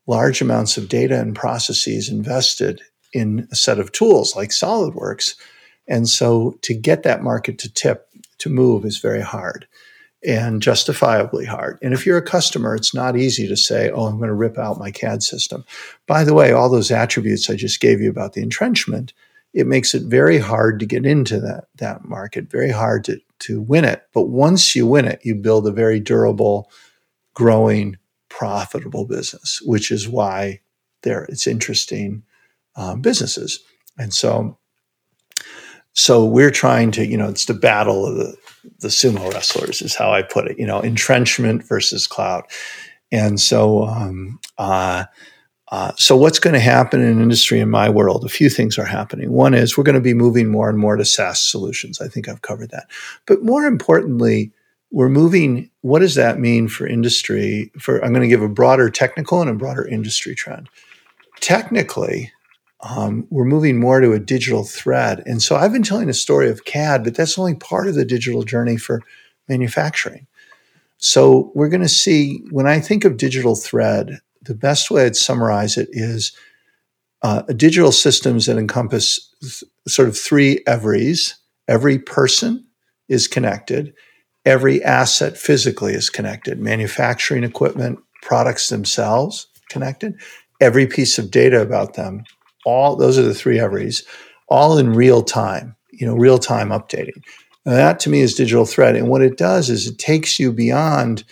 [0.07, 2.82] large amounts of data and processes invested
[3.14, 5.34] in a set of tools like SolidWorks.
[5.86, 8.07] And so to get that market to tip,
[8.38, 9.66] to move is very hard
[10.28, 11.78] and justifiably hard.
[11.80, 14.58] And if you're a customer, it's not easy to say, oh, I'm going to rip
[14.58, 15.64] out my CAD system.
[16.06, 19.14] By the way, all those attributes I just gave you about the entrenchment,
[19.54, 23.62] it makes it very hard to get into that, that market, very hard to, to
[23.62, 24.02] win it.
[24.12, 26.70] But once you win it, you build a very durable,
[27.32, 27.96] growing,
[28.28, 30.60] profitable business, which is why
[31.04, 32.22] there it's interesting
[32.76, 33.60] um, businesses.
[33.96, 34.58] And so
[35.94, 38.36] so we're trying to, you know, it's the battle of the,
[38.80, 42.44] the sumo wrestlers, is how I put it, you know, entrenchment versus cloud.
[43.10, 45.04] And so, um, uh,
[45.70, 48.24] uh, so what's going to happen in industry in my world?
[48.24, 49.32] A few things are happening.
[49.32, 52.00] One is we're going to be moving more and more to SaaS solutions.
[52.00, 52.90] I think I've covered that.
[53.26, 54.50] But more importantly,
[54.90, 55.70] we're moving.
[55.82, 57.70] What does that mean for industry?
[57.78, 60.70] For I'm going to give a broader technical and a broader industry trend.
[61.40, 62.32] Technically,
[62.80, 65.22] um, we're moving more to a digital thread.
[65.26, 68.04] And so I've been telling a story of CAD, but that's only part of the
[68.04, 69.02] digital journey for
[69.48, 70.26] manufacturing.
[70.98, 75.16] So we're going to see, when I think of digital thread, the best way I'd
[75.16, 76.32] summarize it is
[77.22, 81.36] uh, digital systems that encompass th- sort of three everys.
[81.66, 82.64] Every person
[83.08, 83.92] is connected.
[84.44, 86.60] Every asset physically is connected.
[86.60, 90.14] Manufacturing equipment, products themselves connected.
[90.60, 92.24] Every piece of data about them,
[92.68, 94.04] all those are the three everys,
[94.48, 97.22] all in real time, you know, real time updating.
[97.64, 98.96] And that to me is digital thread.
[98.96, 101.24] And what it does is it takes you beyond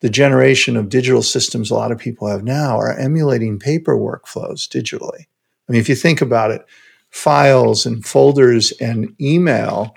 [0.00, 4.66] the generation of digital systems a lot of people have now are emulating paper workflows
[4.68, 5.26] digitally.
[5.68, 6.64] I mean, if you think about it,
[7.10, 9.94] files and folders and email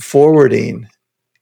[0.00, 0.88] forwarding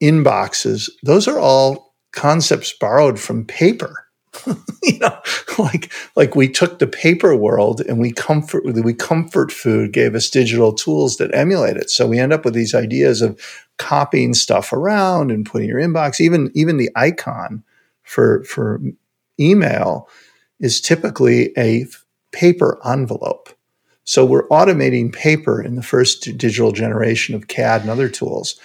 [0.02, 4.06] inboxes, those are all concepts borrowed from paper.
[4.83, 5.18] you know,
[5.59, 10.30] like like we took the paper world and we comfort we comfort food gave us
[10.30, 11.91] digital tools that emulate it.
[11.91, 13.39] So we end up with these ideas of
[13.78, 16.20] copying stuff around and putting your inbox.
[16.20, 17.62] Even even the icon
[18.03, 18.80] for for
[19.39, 20.09] email
[20.61, 21.87] is typically a
[22.33, 23.51] paper envelope.
[24.05, 28.59] So we're automating paper in the first digital generation of CAD and other tools.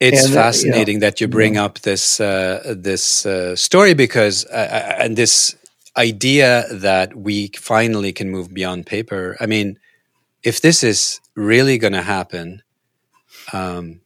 [0.00, 1.64] It's and, fascinating you know, that you bring yeah.
[1.64, 5.56] up this uh, this uh, story because uh, uh, and this
[5.96, 9.36] idea that we finally can move beyond paper.
[9.40, 9.78] I mean,
[10.44, 12.62] if this is really going to happen,
[13.52, 14.00] um,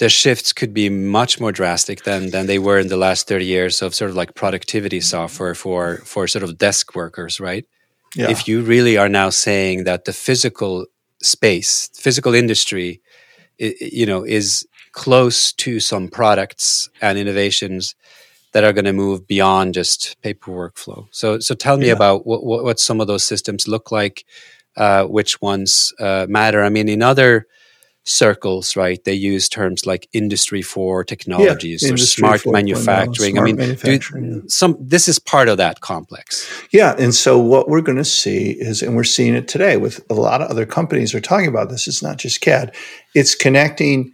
[0.00, 3.44] the shifts could be much more drastic than than they were in the last 30
[3.44, 7.66] years of sort of like productivity software for for sort of desk workers right
[8.16, 8.30] yeah.
[8.30, 10.86] if you really are now saying that the physical
[11.22, 13.00] space physical industry
[13.58, 17.94] you know is close to some products and innovations
[18.52, 21.92] that are going to move beyond just paper workflow so so tell me yeah.
[21.92, 24.24] about what, what some of those systems look like
[24.76, 27.46] uh, which ones uh, matter i mean in other
[28.04, 29.02] circles, right?
[29.04, 33.34] They use terms like industry four technologies yeah, or smart manufacturing.
[33.34, 34.42] Smart I mean, manufacturing, do, yeah.
[34.48, 36.48] some this is part of that complex.
[36.70, 40.04] Yeah, and so what we're going to see is, and we're seeing it today with
[40.10, 41.86] a lot of other companies are talking about this.
[41.86, 42.74] It's not just CAD;
[43.14, 44.12] it's connecting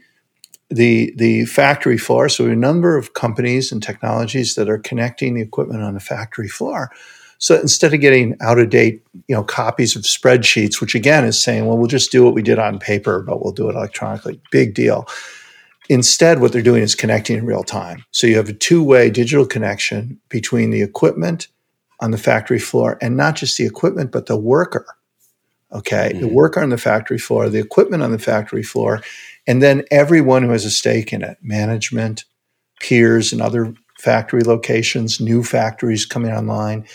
[0.71, 2.29] the the factory floor.
[2.29, 6.49] So a number of companies and technologies that are connecting the equipment on the factory
[6.49, 6.91] floor
[7.39, 11.41] so instead of getting out of date, you know, copies of spreadsheets, which again is
[11.41, 14.41] saying, well, we'll just do what we did on paper, but we'll do it electronically.
[14.51, 15.07] Big deal.
[15.89, 18.05] Instead, what they're doing is connecting in real time.
[18.11, 21.49] So you have a two-way digital connection between the equipment
[22.01, 24.87] on the factory floor and not just the equipment, but the worker.
[25.73, 26.11] Okay.
[26.11, 26.21] Mm-hmm.
[26.21, 29.03] The worker on the factory floor, the equipment on the factory floor,
[29.47, 32.25] and then everyone who has a stake in it, management,
[32.81, 36.87] peers, and other factory locations, new factories coming online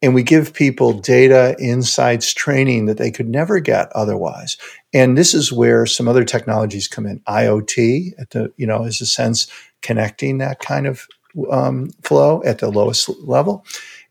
[0.00, 4.56] and we give people data, insights, training that they could never get otherwise.
[4.92, 7.20] And this is where some other technologies come in.
[7.20, 9.48] IoT, at the you know, is a sense
[9.82, 11.06] connecting that kind of
[11.50, 13.64] um, flow at the lowest level,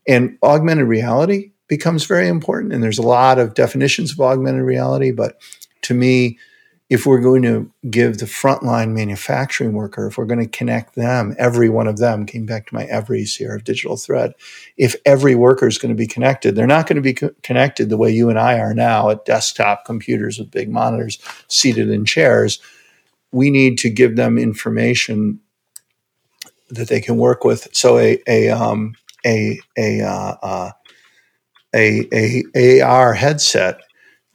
[0.06, 2.72] and augmented reality becomes very important.
[2.72, 5.40] And there's a lot of definitions of augmented reality, but
[5.82, 6.38] to me,
[6.90, 11.34] if we're going to give the frontline manufacturing worker, if we're going to connect them,
[11.38, 14.32] every one of them, came back to my everys here of digital thread,
[14.78, 17.90] if every worker is going to be connected, they're not going to be co- connected
[17.90, 21.18] the way you and I are now at desktop computers with big monitors
[21.48, 22.58] seated in chairs.
[23.32, 25.40] We need to give them information
[26.70, 27.68] that they can work with.
[27.72, 28.94] So a a um,
[29.26, 30.70] a a, uh, uh,
[31.74, 33.80] a a AR headset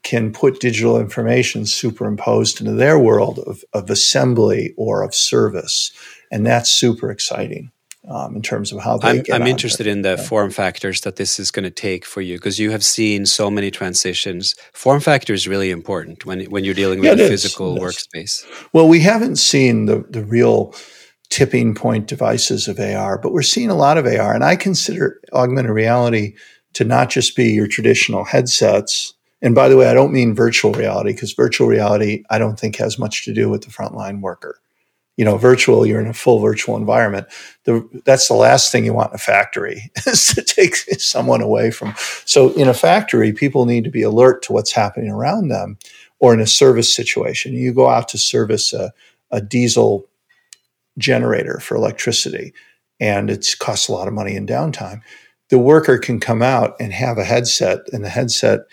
[0.03, 5.91] can put digital information superimposed into their world of, of assembly or of service.
[6.29, 7.71] And that's super exciting.
[8.09, 10.23] Um, in terms of how they I'm, I'm interested in the yeah.
[10.27, 13.49] form factors that this is going to take for you because you have seen so
[13.49, 14.55] many transitions.
[14.73, 18.43] Form factor is really important when when you're dealing with yeah, a physical workspace.
[18.73, 20.75] Well, we haven't seen the the real
[21.29, 25.21] tipping point devices of AR, but we're seeing a lot of AR, and I consider
[25.31, 26.35] augmented reality
[26.73, 29.12] to not just be your traditional headsets
[29.43, 32.77] and by the way, I don't mean virtual reality because virtual reality, I don't think
[32.77, 34.59] has much to do with the frontline worker.
[35.17, 37.27] You know, virtual, you're in a full virtual environment.
[37.65, 41.71] The, that's the last thing you want in a factory is to take someone away
[41.71, 41.93] from.
[42.25, 45.77] So in a factory, people need to be alert to what's happening around them
[46.19, 47.53] or in a service situation.
[47.53, 48.93] You go out to service a,
[49.29, 50.07] a diesel
[50.97, 52.53] generator for electricity
[52.99, 55.01] and it costs a lot of money in downtime.
[55.49, 58.61] The worker can come out and have a headset and the headset–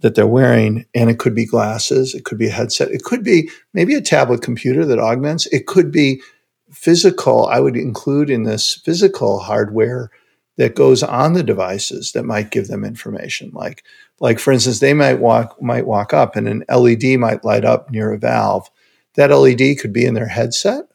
[0.00, 0.86] that they're wearing.
[0.94, 4.00] And it could be glasses, it could be a headset, it could be maybe a
[4.00, 6.22] tablet computer that augments, it could be
[6.70, 7.46] physical.
[7.46, 10.10] I would include in this physical hardware
[10.56, 13.50] that goes on the devices that might give them information.
[13.54, 13.84] Like,
[14.20, 17.90] like for instance, they might walk might walk up and an LED might light up
[17.90, 18.68] near a valve.
[19.14, 20.88] That LED could be in their headset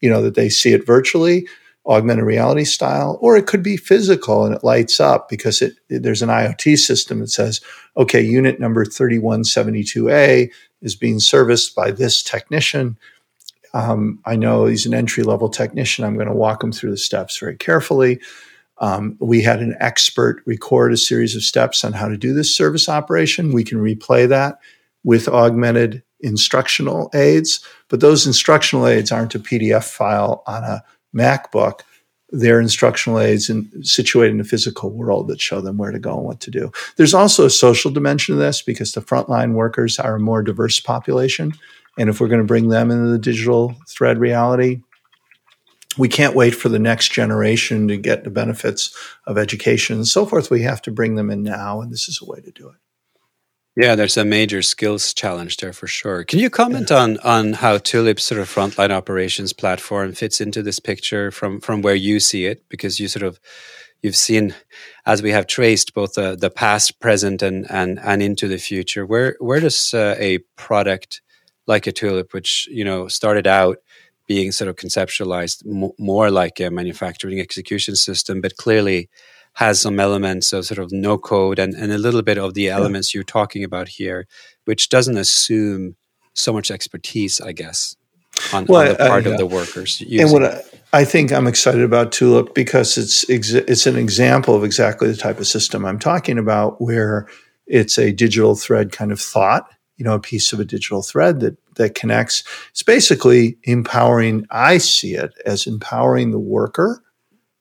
[0.00, 1.48] you know, that they see it virtually,
[1.88, 6.02] augmented reality style, or it could be physical and it lights up because it, it
[6.02, 7.60] there's an IoT system that says,
[7.96, 10.50] okay, unit number 3172A
[10.82, 12.98] is being serviced by this technician.
[13.72, 16.04] Um, I know he's an entry level technician.
[16.04, 18.20] I'm going to walk him through the steps very carefully.
[18.78, 22.54] Um, we had an expert record a series of steps on how to do this
[22.54, 23.52] service operation.
[23.52, 24.58] We can replay that
[25.02, 30.82] with augmented instructional aids, but those instructional aids aren't a PDF file on a
[31.16, 31.80] MacBook.
[32.30, 36.16] They're instructional aids in, situated in the physical world that show them where to go
[36.16, 36.72] and what to do.
[36.96, 40.80] There's also a social dimension to this because the frontline workers are a more diverse
[40.80, 41.52] population.
[41.98, 44.82] And if we're going to bring them into the digital thread reality,
[45.98, 48.94] we can't wait for the next generation to get the benefits
[49.26, 50.50] of education and so forth.
[50.50, 52.76] We have to bring them in now, and this is a way to do it.
[53.76, 56.24] Yeah, there's a major skills challenge there for sure.
[56.24, 56.96] Can you comment yeah.
[56.96, 61.82] on on how Tulip's sort of frontline operations platform fits into this picture from from
[61.82, 62.66] where you see it?
[62.70, 63.38] Because you sort of
[64.02, 64.54] you've seen
[65.04, 69.04] as we have traced both the, the past, present, and and and into the future.
[69.04, 71.20] Where where does uh, a product
[71.66, 73.76] like a Tulip, which you know started out
[74.26, 79.10] being sort of conceptualized m- more like a manufacturing execution system, but clearly
[79.56, 82.68] has some elements of sort of no code and, and a little bit of the
[82.68, 83.18] elements yeah.
[83.18, 84.26] you're talking about here,
[84.66, 85.96] which doesn't assume
[86.34, 87.96] so much expertise, I guess,
[88.52, 89.32] on, well, on the part yeah.
[89.32, 90.02] of the workers.
[90.10, 94.62] And what I, I, think I'm excited about Tulip because it's it's an example of
[94.62, 97.26] exactly the type of system I'm talking about, where
[97.66, 101.40] it's a digital thread kind of thought, you know, a piece of a digital thread
[101.40, 102.44] that that connects.
[102.72, 104.46] It's basically empowering.
[104.50, 107.02] I see it as empowering the worker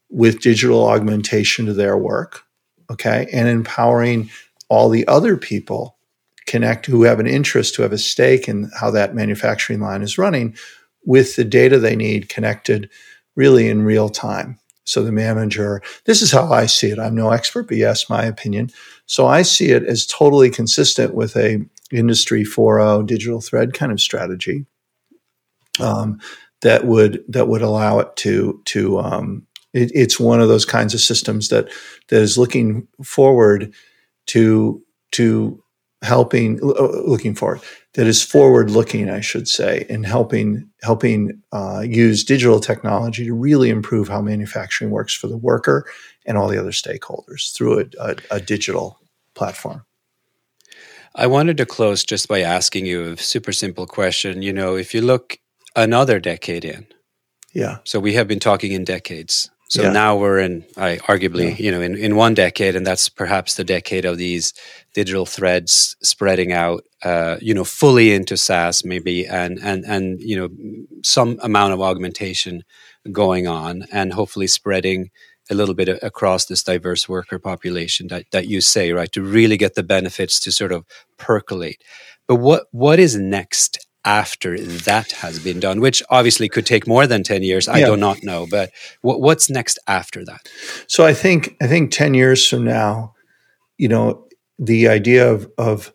[0.10, 2.44] with digital augmentation to their work,
[2.92, 4.30] okay, and empowering
[4.70, 5.98] all the other people
[6.46, 10.18] connect who have an interest, who have a stake in how that manufacturing line is
[10.18, 10.56] running
[11.06, 12.90] with the data they need connected
[13.36, 14.60] really in real time.
[14.86, 17.00] So the manager, this is how I see it.
[17.00, 18.70] I'm no expert, but yes, my opinion.
[19.08, 24.00] So I see it as totally consistent with a industry 4.0 digital thread kind of
[24.00, 24.66] strategy
[25.80, 26.20] um,
[26.62, 29.45] that would that would allow it to to um,
[29.76, 31.70] it, it's one of those kinds of systems that
[32.08, 33.74] that is looking forward
[34.28, 35.62] to to
[36.02, 37.60] helping uh, looking forward
[37.94, 43.34] that is forward looking i should say in helping helping uh, use digital technology to
[43.34, 45.86] really improve how manufacturing works for the worker
[46.26, 49.00] and all the other stakeholders through a, a, a digital
[49.36, 49.86] platform.
[51.16, 54.42] I wanted to close just by asking you a super simple question.
[54.42, 55.40] You know if you look
[55.76, 56.88] another decade in
[57.54, 57.78] yeah.
[57.84, 59.92] so we have been talking in decades so yeah.
[59.92, 61.66] now we're in, I arguably, yeah.
[61.66, 64.54] you know, in, in one decade, and that's perhaps the decade of these
[64.94, 70.36] digital threads spreading out, uh, you know, fully into SaaS maybe, and and and you
[70.36, 70.50] know,
[71.04, 72.64] some amount of augmentation
[73.12, 75.10] going on, and hopefully spreading
[75.50, 79.58] a little bit across this diverse worker population that that you say, right, to really
[79.58, 80.86] get the benefits to sort of
[81.18, 81.84] percolate.
[82.28, 87.08] But what what is next after that has been done, which obviously could take more
[87.08, 87.68] than 10 years.
[87.68, 87.88] I yeah.
[87.88, 88.72] do not know, but
[89.04, 90.48] w- what's next after that?
[90.88, 93.16] So I think, I think 10 years from now,
[93.78, 94.28] you know,
[94.60, 95.92] the idea of, of,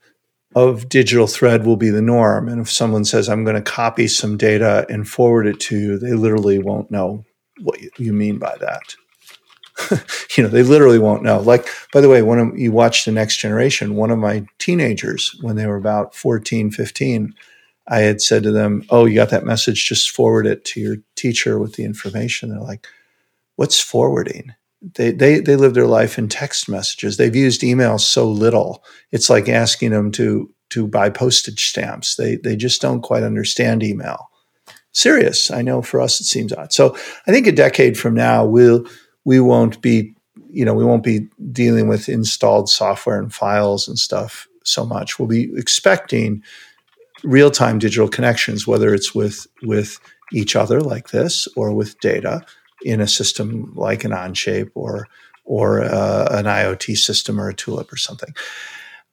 [0.57, 2.49] of digital thread will be the norm.
[2.49, 5.99] And if someone says, I'm going to copy some data and forward it to you,
[5.99, 7.25] they literally won't know
[7.61, 8.97] what you mean by that.
[10.37, 11.41] you know, they literally won't know.
[11.41, 15.57] Like, by the way, when you watch The Next Generation, one of my teenagers, when
[15.57, 17.35] they were about 14, 15,
[17.91, 19.89] I had said to them, "Oh, you got that message?
[19.89, 22.87] Just forward it to your teacher with the information." They're like,
[23.57, 24.55] "What's forwarding?"
[24.95, 27.17] They they they live their life in text messages.
[27.17, 28.85] They've used email so little.
[29.11, 32.17] It's like asking them to to buy postage stamps.
[32.17, 34.31] They they just don't quite understand email.
[34.93, 35.51] Serious.
[35.51, 36.73] I know for us it seems odd.
[36.73, 38.87] So I think a decade from now we'll
[39.25, 40.15] we won't be
[40.49, 45.19] you know we won't be dealing with installed software and files and stuff so much.
[45.19, 46.43] We'll be expecting
[47.25, 49.99] real-time digital connections, whether it's with with
[50.33, 52.43] each other like this or with data
[52.83, 55.07] in a system like an Onshape or
[55.45, 58.35] or uh, an IoT system or a Tulip or something.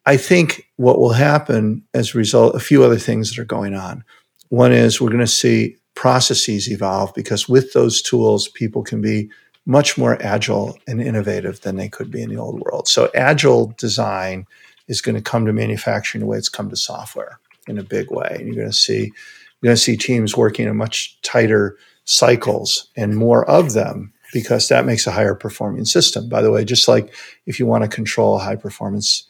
[0.05, 3.73] I think what will happen as a result, a few other things that are going
[3.73, 4.03] on.
[4.49, 9.29] One is we're going to see processes evolve because with those tools, people can be
[9.65, 12.87] much more agile and innovative than they could be in the old world.
[12.87, 14.45] So agile design
[14.87, 18.11] is going to come to manufacturing the way it's come to software in a big
[18.11, 18.29] way.
[18.31, 19.11] And you're going to see
[19.61, 24.67] you're going to see teams working in much tighter cycles and more of them because
[24.67, 26.29] that makes a higher performing system.
[26.29, 27.13] By the way, just like
[27.45, 29.27] if you want to control a high performance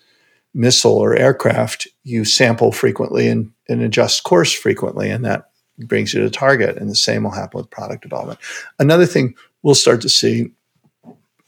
[0.54, 6.22] missile or aircraft, you sample frequently and, and adjust course frequently, and that brings you
[6.22, 6.78] to target.
[6.78, 8.40] And the same will happen with product development.
[8.80, 10.52] Another thing we'll start to see,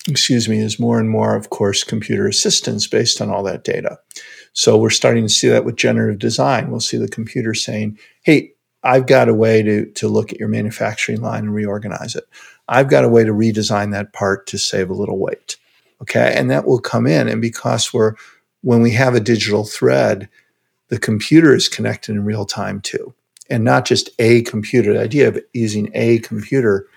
[0.08, 3.98] excuse me, is more and more, of course, computer assistance based on all that data.
[4.54, 6.72] So we're starting to see that with generative design.
[6.72, 10.47] We'll see the computer saying, hey, I've got a way to, to look at your
[10.47, 12.24] manufacturing line and reorganize it.
[12.68, 15.58] I've got a way to redesign that part to save a little weight.
[16.02, 16.34] Okay.
[16.36, 17.28] And that will come in.
[17.28, 18.14] And because we're,
[18.62, 20.30] when we have a digital thread,
[20.88, 23.14] the computer is connected in real time too.
[23.50, 24.93] And not just a computer.
[24.93, 26.88] The idea of using a computer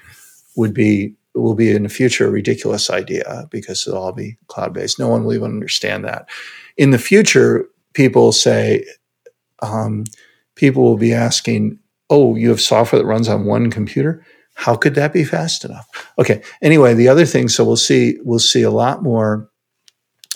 [0.54, 4.74] would be, will be in the future a ridiculous idea because it'll all be cloud
[4.74, 4.98] based.
[4.98, 6.28] No one will even understand that.
[6.76, 8.84] In the future, people say,
[9.62, 10.04] um,
[10.54, 11.78] people will be asking,
[12.10, 14.24] oh, you have software that runs on one computer?
[14.54, 15.88] How could that be fast enough?
[16.18, 16.42] Okay.
[16.60, 19.48] Anyway, the other thing, so we'll see, we'll see a lot more,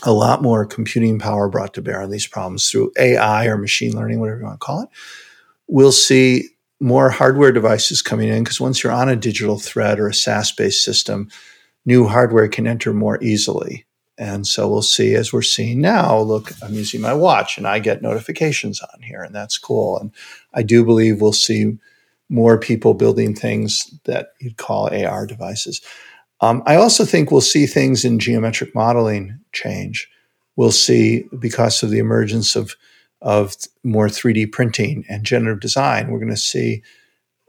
[0.05, 3.95] a lot more computing power brought to bear on these problems through AI or machine
[3.95, 4.89] learning, whatever you want to call it.
[5.69, 6.49] We'll see
[6.81, 10.53] more hardware devices coming in because once you're on a digital thread or a SaaS
[10.53, 11.29] based system,
[11.85, 13.86] new hardware can enter more easily.
[14.19, 16.19] And so we'll see as we're seeing now.
[16.19, 19.99] Look, I'm using my watch and I get notifications on here, and that's cool.
[19.99, 20.11] And
[20.55, 21.77] I do believe we'll see
[22.29, 25.81] more people building things that you'd call AR devices.
[26.41, 30.09] Um, I also think we'll see things in geometric modeling change.
[30.57, 32.77] We'll see because of the emergence of
[33.23, 36.11] of more 3D printing and generative design.
[36.11, 36.83] We're going to see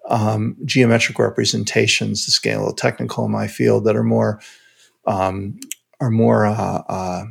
[0.08, 4.40] um, geometric representations, the scale of technical in my field, that are more
[5.06, 5.60] um,
[6.00, 7.26] are more uh, uh,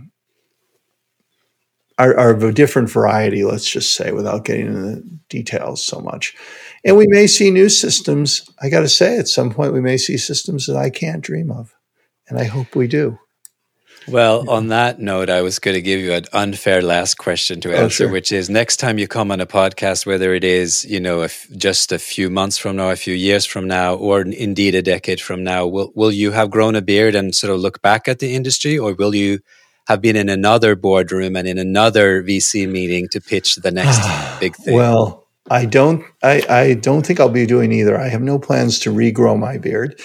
[1.99, 3.45] are, are, of a different variety.
[3.45, 6.35] Let's just say, without getting into the details so much.
[6.85, 8.49] And we may see new systems.
[8.61, 11.51] I got to say, at some point, we may see systems that I can't dream
[11.51, 11.75] of,
[12.29, 13.19] and I hope we do.
[14.09, 17.73] Well, on that note, I was going to give you an unfair last question to
[17.73, 18.11] oh, answer, oh, sure.
[18.11, 21.47] which is next time you come on a podcast, whether it is, you know, if
[21.57, 25.21] just a few months from now, a few years from now, or indeed a decade
[25.21, 28.21] from now, will, will you have grown a beard and sort of look back at
[28.21, 29.41] the industry, or will you
[29.89, 34.01] have been in another boardroom and in another VC meeting to pitch the next
[34.41, 34.75] big thing?
[34.75, 37.99] Well, I don't, I, I don't think I'll be doing either.
[37.99, 40.01] I have no plans to regrow my beard.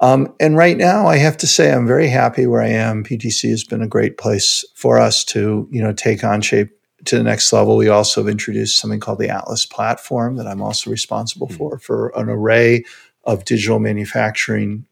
[0.00, 3.02] Um, and right now, I have to say I'm very happy where I am.
[3.02, 6.70] PTC has been a great place for us to, you know, take Onshape
[7.06, 7.76] to the next level.
[7.76, 11.56] We also have introduced something called the Atlas platform that I'm also responsible mm-hmm.
[11.56, 12.84] for, for an array
[13.24, 14.86] of digital manufacturing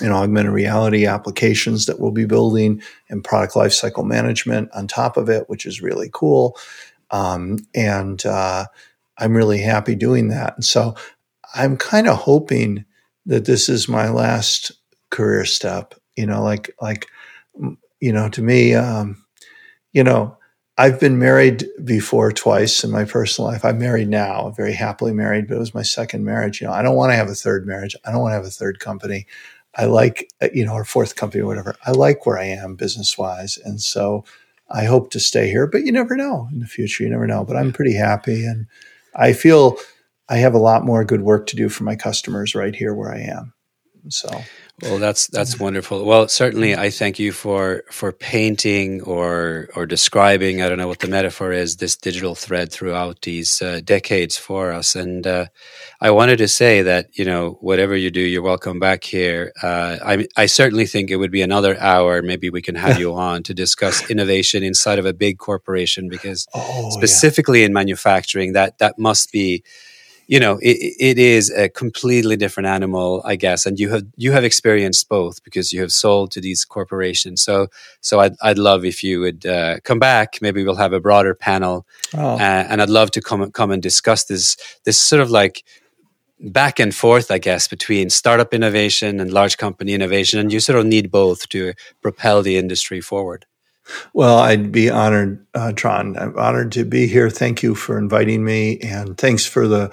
[0.00, 5.28] and augmented reality applications that we'll be building and product lifecycle management on top of
[5.28, 6.56] it, which is really cool.
[7.10, 8.66] Um, and uh,
[9.18, 10.54] I'm really happy doing that.
[10.54, 10.94] And so
[11.54, 12.84] I'm kind of hoping
[13.28, 14.72] that this is my last
[15.10, 15.94] career step.
[16.16, 17.06] You know, like like
[18.00, 19.24] you know, to me, um,
[19.92, 20.36] you know,
[20.76, 23.64] I've been married before twice in my personal life.
[23.64, 26.60] I'm married now, very happily married, but it was my second marriage.
[26.60, 27.96] You know, I don't want to have a third marriage.
[28.04, 29.26] I don't want to have a third company.
[29.74, 31.74] I like, you know, or fourth company or whatever.
[31.86, 33.58] I like where I am business wise.
[33.64, 34.24] And so
[34.70, 37.02] I hope to stay here, but you never know in the future.
[37.02, 37.44] You never know.
[37.44, 38.44] But I'm pretty happy.
[38.44, 38.66] And
[39.14, 39.78] I feel
[40.28, 43.12] I have a lot more good work to do for my customers right here where
[43.12, 43.54] I am.
[44.10, 44.28] So,
[44.82, 46.04] well, that's that's wonderful.
[46.04, 50.62] Well, certainly, I thank you for for painting or or describing.
[50.62, 51.76] I don't know what the metaphor is.
[51.76, 55.46] This digital thread throughout these uh, decades for us, and uh,
[56.00, 59.52] I wanted to say that you know whatever you do, you're welcome back here.
[59.62, 62.22] Uh, I I certainly think it would be another hour.
[62.22, 66.46] Maybe we can have you on to discuss innovation inside of a big corporation because
[66.54, 67.66] oh, specifically yeah.
[67.66, 69.64] in manufacturing, that that must be
[70.28, 74.30] you know it, it is a completely different animal i guess and you have you
[74.30, 77.66] have experienced both because you have sold to these corporations so
[78.00, 81.34] so i'd, I'd love if you would uh, come back maybe we'll have a broader
[81.34, 82.34] panel oh.
[82.34, 85.64] uh, and i'd love to come come and discuss this this sort of like
[86.40, 90.78] back and forth i guess between startup innovation and large company innovation and you sort
[90.78, 93.44] of need both to propel the industry forward
[94.12, 96.18] well, I'd be honored, uh, Trond.
[96.18, 97.30] I'm honored to be here.
[97.30, 99.90] Thank you for inviting me, and thanks for the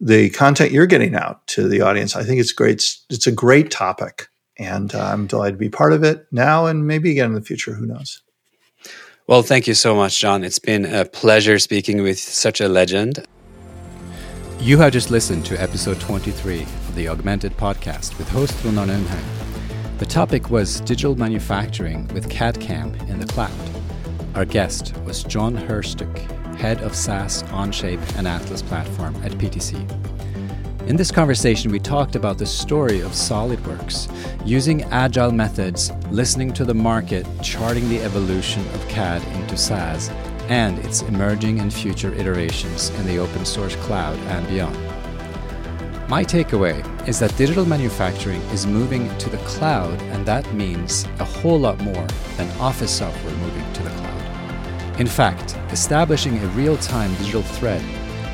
[0.00, 2.16] the content you're getting out to the audience.
[2.16, 2.96] I think it's great.
[3.10, 6.86] It's a great topic, and uh, I'm delighted to be part of it now and
[6.86, 7.74] maybe again in the future.
[7.74, 8.22] Who knows?
[9.26, 10.42] Well, thank you so much, Jon.
[10.42, 13.26] It's been a pleasure speaking with such a legend.
[14.60, 19.98] You have just listened to episode 23 of the Augmented Podcast with host Runar Undheim.
[19.98, 23.52] The topic was digital manufacturing with CAD/CAM in the cloud.
[24.34, 29.74] Our guest was Jon Hirschtick, head of SaaS, Onshape, and Atlas platform at PTC.
[30.88, 34.08] In this conversation, we talked about the story of SolidWorks,
[34.44, 40.08] using agile methods, listening to the market, charting the evolution of CAD into SaaS,
[40.48, 44.78] and its emerging and future iterations in the open source cloud and beyond.
[46.08, 51.24] My takeaway is that digital manufacturing is moving to the cloud, and that means a
[51.24, 52.06] whole lot more
[52.38, 54.17] than office software moving to the cloud.
[54.98, 57.82] In fact, establishing a real time digital thread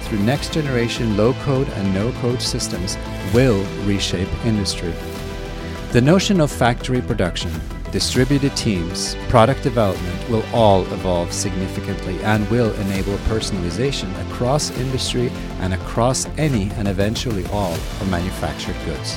[0.04, 2.96] through next generation low code and no code systems
[3.34, 4.92] will reshape industry.
[5.92, 7.52] The notion of factory production
[7.94, 15.30] distributed teams, product development will all evolve significantly and will enable personalization across industry
[15.60, 19.16] and across any and eventually all of manufactured goods.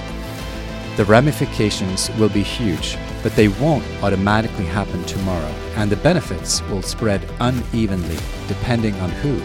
[0.96, 6.82] The ramifications will be huge, but they won't automatically happen tomorrow, and the benefits will
[6.82, 8.18] spread unevenly
[8.48, 9.40] depending on who,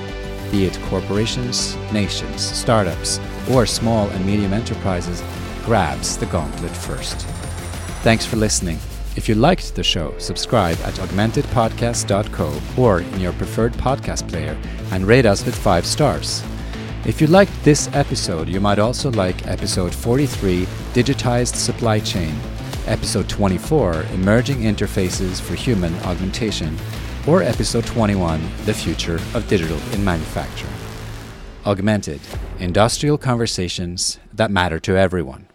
[0.50, 3.18] be it corporations, nations, startups,
[3.50, 5.22] or small and medium enterprises,
[5.64, 7.26] grabs the gauntlet first.
[8.02, 8.78] Thanks for listening.
[9.14, 14.58] If you liked the show, subscribe at augmentedpodcast.co or in your preferred podcast player
[14.90, 16.42] and rate us with five stars.
[17.04, 22.34] If you liked this episode, you might also like episode 43, Digitized Supply Chain,
[22.86, 26.76] episode 24, Emerging Interfaces for Human Augmentation,
[27.26, 30.72] or episode 21, The Future of Digital in Manufacturing.
[31.64, 32.20] Augmented,
[32.58, 35.46] industrial conversations that matter to everyone.